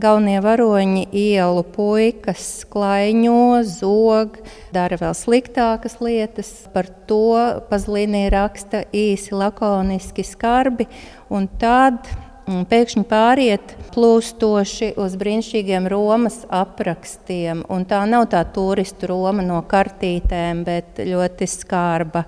Galvenie 0.00 0.40
varoņi 0.40 1.04
ielu 1.12 1.62
puikas 1.74 2.64
klaiņo, 2.72 3.60
zog, 3.68 4.38
dara 4.72 4.96
vēl 4.98 5.12
sliktākas 5.14 5.98
lietas. 6.00 6.50
Par 6.72 6.88
to 7.06 7.36
Pazlīnī 7.68 8.24
raksta 8.32 8.86
īsi, 8.90 9.36
lakoniski, 9.36 10.24
skarbi. 10.26 10.88
Un 11.30 11.46
tad 11.60 12.08
pēkšņi 12.46 13.02
pāriet 13.08 13.74
plūstoši 13.94 14.92
uz 15.00 15.16
brīnišķīgiem 15.20 15.86
Romas 15.90 16.40
aprakstiem. 16.50 17.62
Un 17.72 17.84
tā 17.88 18.02
nav 18.08 18.28
tā 18.32 18.42
turistu 18.54 19.10
Roma 19.10 19.44
no 19.46 19.60
kartītēm, 19.68 20.64
bet 20.66 21.02
ļoti 21.06 21.48
skarba 21.50 22.24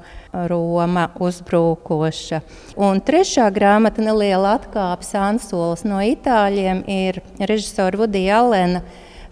Roma 0.50 1.08
uzbrukoša. 1.22 2.42
Un 2.80 3.02
trešā 3.04 3.48
grāmata, 3.54 4.04
neliela 4.04 4.56
atkāpe 4.58 5.06
Sansolas 5.06 5.86
no 5.88 6.02
itāļiem, 6.04 6.84
ir 6.90 7.22
režisora 7.40 8.04
Vudija 8.04 8.42
Alena 8.42 8.84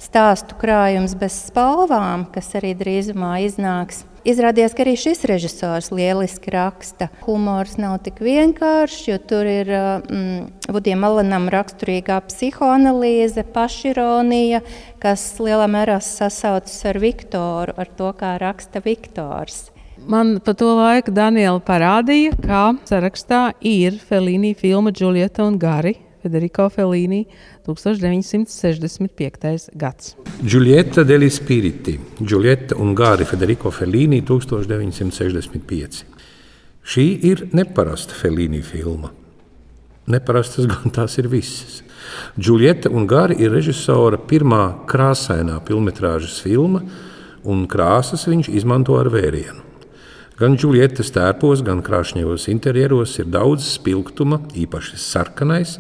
stāstu 0.03 0.59
krājums 0.61 1.15
bez 1.19 1.37
spalvām, 1.49 2.27
kas 2.35 2.53
arī 2.59 2.75
drīzumā 2.79 3.39
iznāks. 3.47 4.05
Izrādījās, 4.23 4.75
ka 4.79 4.85
arī 4.85 4.93
šis 4.95 5.25
režisors 5.27 5.89
lieliski 5.91 6.53
raksta. 6.55 7.09
Humors 7.25 7.75
nav 7.83 7.97
tik 8.05 8.21
vienkāršs, 8.23 9.09
jo 9.09 9.17
tur 9.19 9.49
ir 9.51 9.71
mm, 9.73 10.69
Vudijam 10.71 11.03
Alanam 11.09 11.49
raksturīgā 11.51 12.21
psihoanalīze, 12.29 13.43
pašironija, 13.55 14.63
kas 15.03 15.27
lielā 15.43 15.67
mērā 15.67 15.99
sasaucas 16.07 16.79
ar 16.87 17.03
Viktoru, 17.03 17.75
ar 17.75 17.91
to, 17.99 18.13
kā 18.15 18.37
raksta 18.39 18.85
Viktors. 18.87 19.73
Man 20.07 20.37
pa 20.43 20.55
to 20.55 20.71
laiku 20.79 21.11
Daniela 21.15 21.59
parādīja, 21.63 22.39
ka 22.47 22.63
sarakstā 22.87 23.43
ir 23.59 23.99
Felīnija 24.07 24.59
filma 24.63 24.95
Džulieta 24.95 25.43
un 25.51 25.59
Gari. 25.63 25.97
Federico 26.23 26.71
Fellini, 26.71 27.27
1965. 27.67 29.71
gads. 29.73 30.17
Giulietta 30.41 31.03
degli 31.03 31.29
Spiriti, 31.29 31.99
Giulietta 32.19 32.77
un 32.77 32.95
Gāri 32.95 33.25
Federico 33.25 33.71
Fellini, 33.71 34.23
1965. 34.23 36.05
Šī 36.83 37.07
ir 37.27 37.49
neparasta 37.53 38.15
Felīnija 38.15 38.63
filma. 38.63 39.11
Neparastas 40.07 40.67
gan 40.71 40.91
tās 40.95 41.19
ir 41.19 41.29
visas. 41.31 41.83
Džulieta 42.39 42.91
un 42.91 43.07
Gari 43.07 43.37
ir 43.43 43.53
režisora 43.55 44.19
pirmā 44.19 44.87
krāsainā 44.91 45.61
filmas 45.67 46.41
filma, 46.43 46.83
un 47.45 47.67
krāsas 47.67 48.27
viņš 48.27 48.51
izmanto 48.51 48.99
ar 48.99 49.11
vērienu. 49.11 49.63
Gan 50.39 50.57
Džulietas 50.57 51.13
tērpos, 51.15 51.63
gan 51.63 51.83
krāšņajos 51.87 52.49
interjeros 52.51 53.19
ir 53.21 53.29
daudz 53.31 53.69
spilgtuma, 53.77 54.41
īpaši 54.59 54.99
sarkanais, 54.99 55.77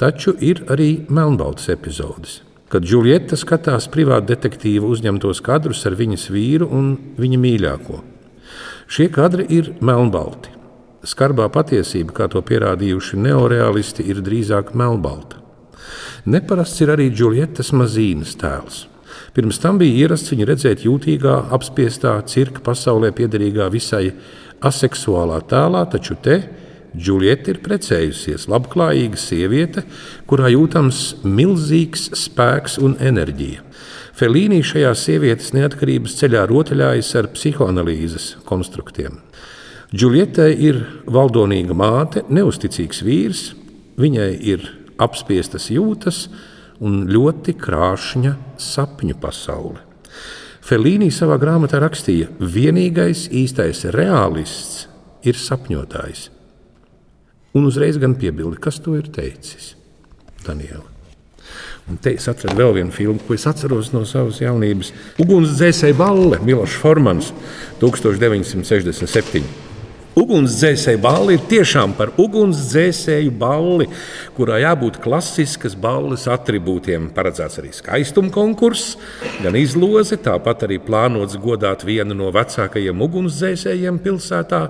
taču 0.00 0.34
ir 0.40 0.64
arī 0.72 1.06
melnbaltas 1.08 1.70
epizodes. 1.72 2.40
Kad 2.68 2.82
Džulieta 2.82 3.38
skatās 3.38 3.86
privāta 3.92 4.32
detektīva 4.32 4.88
uzņemtos 4.90 5.40
kadrus 5.46 5.84
ar 5.86 5.94
viņas 5.98 6.26
vīru 6.34 6.66
un 6.74 6.96
viņa 7.20 7.38
mīļāko. 7.44 8.00
Šie 8.90 9.06
kadri 9.14 9.46
ir 9.54 9.72
melnbalti. 9.80 10.50
Skarbā 11.06 11.46
patiesība, 11.54 12.14
kā 12.16 12.26
to 12.30 12.42
pierādījuši 12.42 13.20
neoreālisti, 13.22 14.02
ir 14.10 14.22
drīzāk 14.26 14.74
melnbalta. 14.74 15.38
Neparasts 16.26 16.82
ir 16.82 16.90
arī 16.96 17.06
Džulietas 17.14 17.70
mazīnas 17.70 18.34
tēls. 18.40 18.86
Pirms 19.36 19.60
tam 19.62 19.78
bija 19.78 20.06
ierasts 20.06 20.32
viņu 20.32 20.46
redzēt 20.48 20.82
jūtīgā, 20.86 21.36
apspiestā, 21.54 22.16
cirka 22.26 22.64
pasaulē 22.66 23.12
piederīgā 23.14 23.68
visai 23.70 24.08
aseksuālā 24.64 25.42
tēlā, 25.46 25.84
taču 25.92 26.16
te 26.22 26.40
Džulieta 26.96 27.52
ir 27.52 27.60
precējusies, 27.64 28.46
labklājīga 28.48 29.18
sieviete, 29.20 29.82
kurā 30.28 30.48
jūtams 30.54 31.18
milzīgs 31.28 32.08
spēks 32.16 32.78
un 32.80 32.96
enerģija. 33.02 33.64
Felīnī 34.16 34.62
šajā 34.64 34.94
sievietes 34.96 35.52
neatkarības 35.52 36.14
ceļā 36.16 36.46
rotaļājas 36.48 37.10
ar 37.20 37.28
psihoanalīzes 37.34 38.30
konstruktiem. 38.48 39.18
Džulietai 39.92 40.54
ir 40.66 40.80
valdonīga 41.12 41.76
māte, 41.76 42.22
neusticīgs 42.32 43.02
vīrs, 43.04 43.42
viņai 44.00 44.30
ir 44.54 44.64
apspiestas 44.96 45.68
jūtas 45.74 46.26
un 46.80 47.04
ļoti 47.12 47.58
krāšņa 47.60 48.32
sapņu 48.60 49.18
pasaule. 49.20 49.82
Felīnī 50.66 51.12
savā 51.14 51.36
grāmatā 51.38 51.78
rakstīja, 51.84 52.32
ka 52.38 52.48
vienīgais 52.56 53.28
īstais 53.36 53.84
realists 53.94 54.86
ir 55.28 55.36
sapņotājs. 55.38 56.30
Un 57.56 57.64
uzreiz 57.70 57.96
gan 58.00 58.16
piebildi, 58.20 58.60
kas 58.60 58.80
to 58.84 58.98
ir 58.98 59.08
teicis. 59.12 59.72
Daniela. 60.44 60.84
Un 61.86 62.00
te 62.02 62.16
es 62.18 62.26
atradu 62.26 62.58
vēl 62.58 62.72
vienu 62.80 62.94
filmu, 62.94 63.20
ko 63.22 63.36
es 63.36 63.46
atceros 63.46 63.92
no 63.94 64.02
savas 64.08 64.40
jaunības. 64.42 64.90
Ugunsdzēsēji 65.22 65.94
balle, 65.96 66.40
Milošs 66.42 66.80
Formans, 66.82 67.30
1967. 67.78 69.46
Ugunsdzēsēju 70.16 70.98
balli 71.04 71.34
ir 71.36 71.42
tiešām 71.44 71.92
par 71.94 72.10
ugunsdzēsēju 72.16 73.34
balli, 73.36 73.86
kurā 74.34 74.62
jābūt 74.62 74.96
klasiskas 75.04 75.76
balles 75.76 76.24
attribūtiem. 76.32 77.10
Paredzēts 77.14 77.60
arī 77.60 77.74
skaistuma 77.76 78.32
konkurss, 78.32 78.96
gan 79.44 79.60
izloze, 79.60 80.16
tāpat 80.16 80.64
arī 80.66 80.80
plānots 80.82 81.36
godāt 81.38 81.84
vienu 81.86 82.16
no 82.16 82.32
vecākajiem 82.34 83.04
ugunsdzēsējiem 83.06 84.00
pilsētā, 84.02 84.62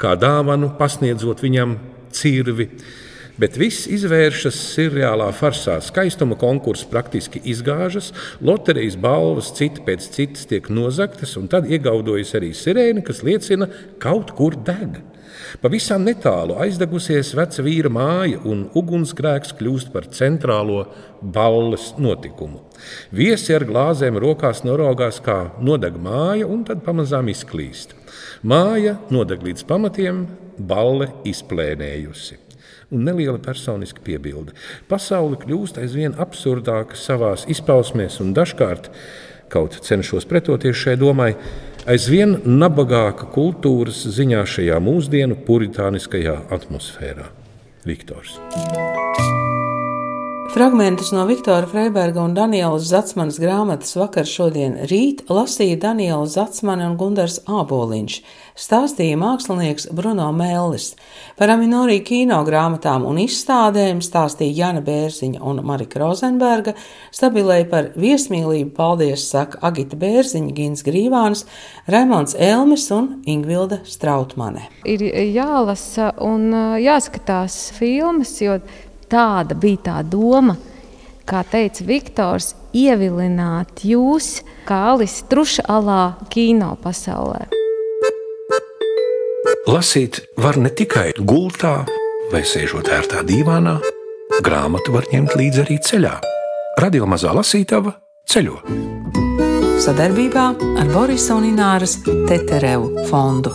kā 0.00 0.16
dāvanu 0.16 0.72
pasniedzot 0.80 1.44
viņam 1.44 1.76
cirvi. 2.14 2.68
Bet 3.34 3.56
viss 3.58 3.88
izvēršas 3.90 4.54
seriālā 4.76 5.26
farsā. 5.34 5.80
Skaistuma 5.82 6.36
konkurss 6.38 6.86
praktiski 6.86 7.40
izgāžas, 7.50 8.12
loterijas 8.38 8.94
balvas 8.94 9.50
cita 9.56 9.82
pēc 9.82 10.06
citas 10.14 10.46
tiek 10.46 10.70
nozagtas, 10.70 11.34
un 11.40 11.50
tad 11.50 11.66
iegaudojas 11.66 12.30
arī 12.38 12.52
sirēna, 12.54 13.02
kas 13.02 13.24
liecina, 13.26 13.66
ka 13.98 14.12
kaut 14.12 14.30
kur 14.38 14.54
deg. 14.54 15.00
Pavisam 15.62 16.04
netālu 16.06 16.54
aizdegusies 16.62 17.32
veca 17.34 17.62
vīra 17.66 17.90
māja, 17.90 18.38
un 18.46 18.68
ugunsgrēks 18.78 19.54
kļūst 19.58 19.90
par 19.94 20.06
centrālo 20.14 20.84
balles 21.20 21.92
notikumu. 21.98 22.62
Viesi 23.14 23.54
ar 23.56 23.66
glāzēm 23.66 24.18
rokās 24.22 24.62
noraugās, 24.66 25.18
kā 25.24 25.38
nodeg 25.58 25.98
māja, 25.98 26.46
un 26.46 26.62
tad 26.68 26.86
pamazām 26.86 27.30
izklīst. 27.34 27.94
Māja 28.46 28.98
nodeg 29.14 29.42
līdz 29.46 29.66
pamatiem, 29.66 30.24
balle 30.58 31.10
izplēnējusi. 31.28 32.40
Un 32.94 33.06
neliela 33.08 33.40
personiska 33.42 34.02
piebilde. 34.04 34.54
Pasaule 34.88 35.38
kļūst 35.40 35.80
aizvien 35.82 36.14
absurdāka 36.20 36.98
savā 36.98 37.32
izpausmēs, 37.50 38.20
un 38.22 38.34
dažkārt, 38.36 38.90
kaut 39.52 39.78
cenšos 39.86 40.28
pretoties 40.30 40.78
šai 40.78 40.96
domai, 41.00 41.32
aizvien 41.90 42.38
nabagāka 42.44 43.30
kultūras 43.34 44.04
ziņā 44.16 44.44
šajā 44.56 44.82
mūsdienu 44.84 45.40
puritāniskajā 45.46 46.38
atmosfērā. 46.54 47.30
Viktors. 47.84 48.38
Fragmentus 50.54 51.10
no 51.12 51.24
Viktora 51.26 51.66
Freiberga 51.66 52.22
un 52.22 52.34
Danielas 52.36 52.84
Zatsmanas 52.86 53.40
grāmatas 53.42 53.96
vakar 53.98 54.22
šodien 54.22 54.76
rīt 54.86 55.24
lasīja 55.26 55.80
Daniela 55.82 56.28
Zatsmane 56.30 56.84
un 56.86 56.94
Gundars 56.94 57.40
Āboliņš, 57.50 58.20
stāstīja 58.54 59.16
mākslinieks 59.18 59.88
Bruno 59.90 60.28
Mellis. 60.30 60.92
Par 61.34 61.50
Aminorī 61.50 61.96
kino 62.06 62.38
grāmatām 62.46 63.02
un 63.02 63.18
izstādēm 63.24 63.98
stāstīja 63.98 64.54
Jana 64.60 64.84
Bērziņa 64.86 65.42
un 65.42 65.58
Marika 65.66 65.98
Rozenberga, 66.04 66.76
stabilēja 67.10 67.66
par 67.74 67.90
viesmīlību 67.98 68.70
paldies 68.78 69.26
saka 69.34 69.58
Agita 69.66 69.98
Bērziņa, 69.98 70.54
Gins 70.54 70.86
Grīvāns, 70.86 71.48
Raimons 71.90 72.38
Elmis 72.38 72.86
un 72.94 73.24
Ingvilda 73.26 73.80
Strautmane. 73.82 74.68
Ir 74.86 75.02
jālasa 75.34 76.12
un 76.22 76.46
jāskatās 76.78 77.72
filmas, 77.74 78.38
jo 78.38 78.60
tāda 79.10 79.56
bija 79.58 79.82
tā 79.88 79.96
doma, 80.06 80.56
kā 81.28 81.42
teica 81.48 81.86
Viktors, 81.88 82.52
ievilināt 82.76 83.84
jūs 83.86 84.42
kā 84.68 84.80
Alisa 84.92 85.26
Truša 85.30 85.66
alā 85.70 86.02
kino 86.32 86.74
pasaulē. 86.82 87.46
Lasīt 89.68 90.20
var 90.36 90.58
ne 90.60 90.68
tikai 90.68 91.12
gultā 91.18 91.84
vai 92.32 92.42
sēžot 92.44 92.88
ērtā 92.92 93.22
dīvānā, 93.24 93.78
grāmatu 94.44 94.92
var 94.96 95.08
ņemt 95.12 95.36
līdzi 95.40 95.64
arī 95.64 95.78
ceļā. 95.88 96.14
Radio 96.80 97.06
mazā 97.08 97.32
lasītava 97.36 97.94
ceļo. 98.28 98.58
Sadarbībā 99.84 100.46
ar 100.80 100.90
Borisa 100.92 101.36
un 101.38 101.48
Ināras 101.48 101.98
Teterevu 102.04 103.06
fondu. 103.10 103.52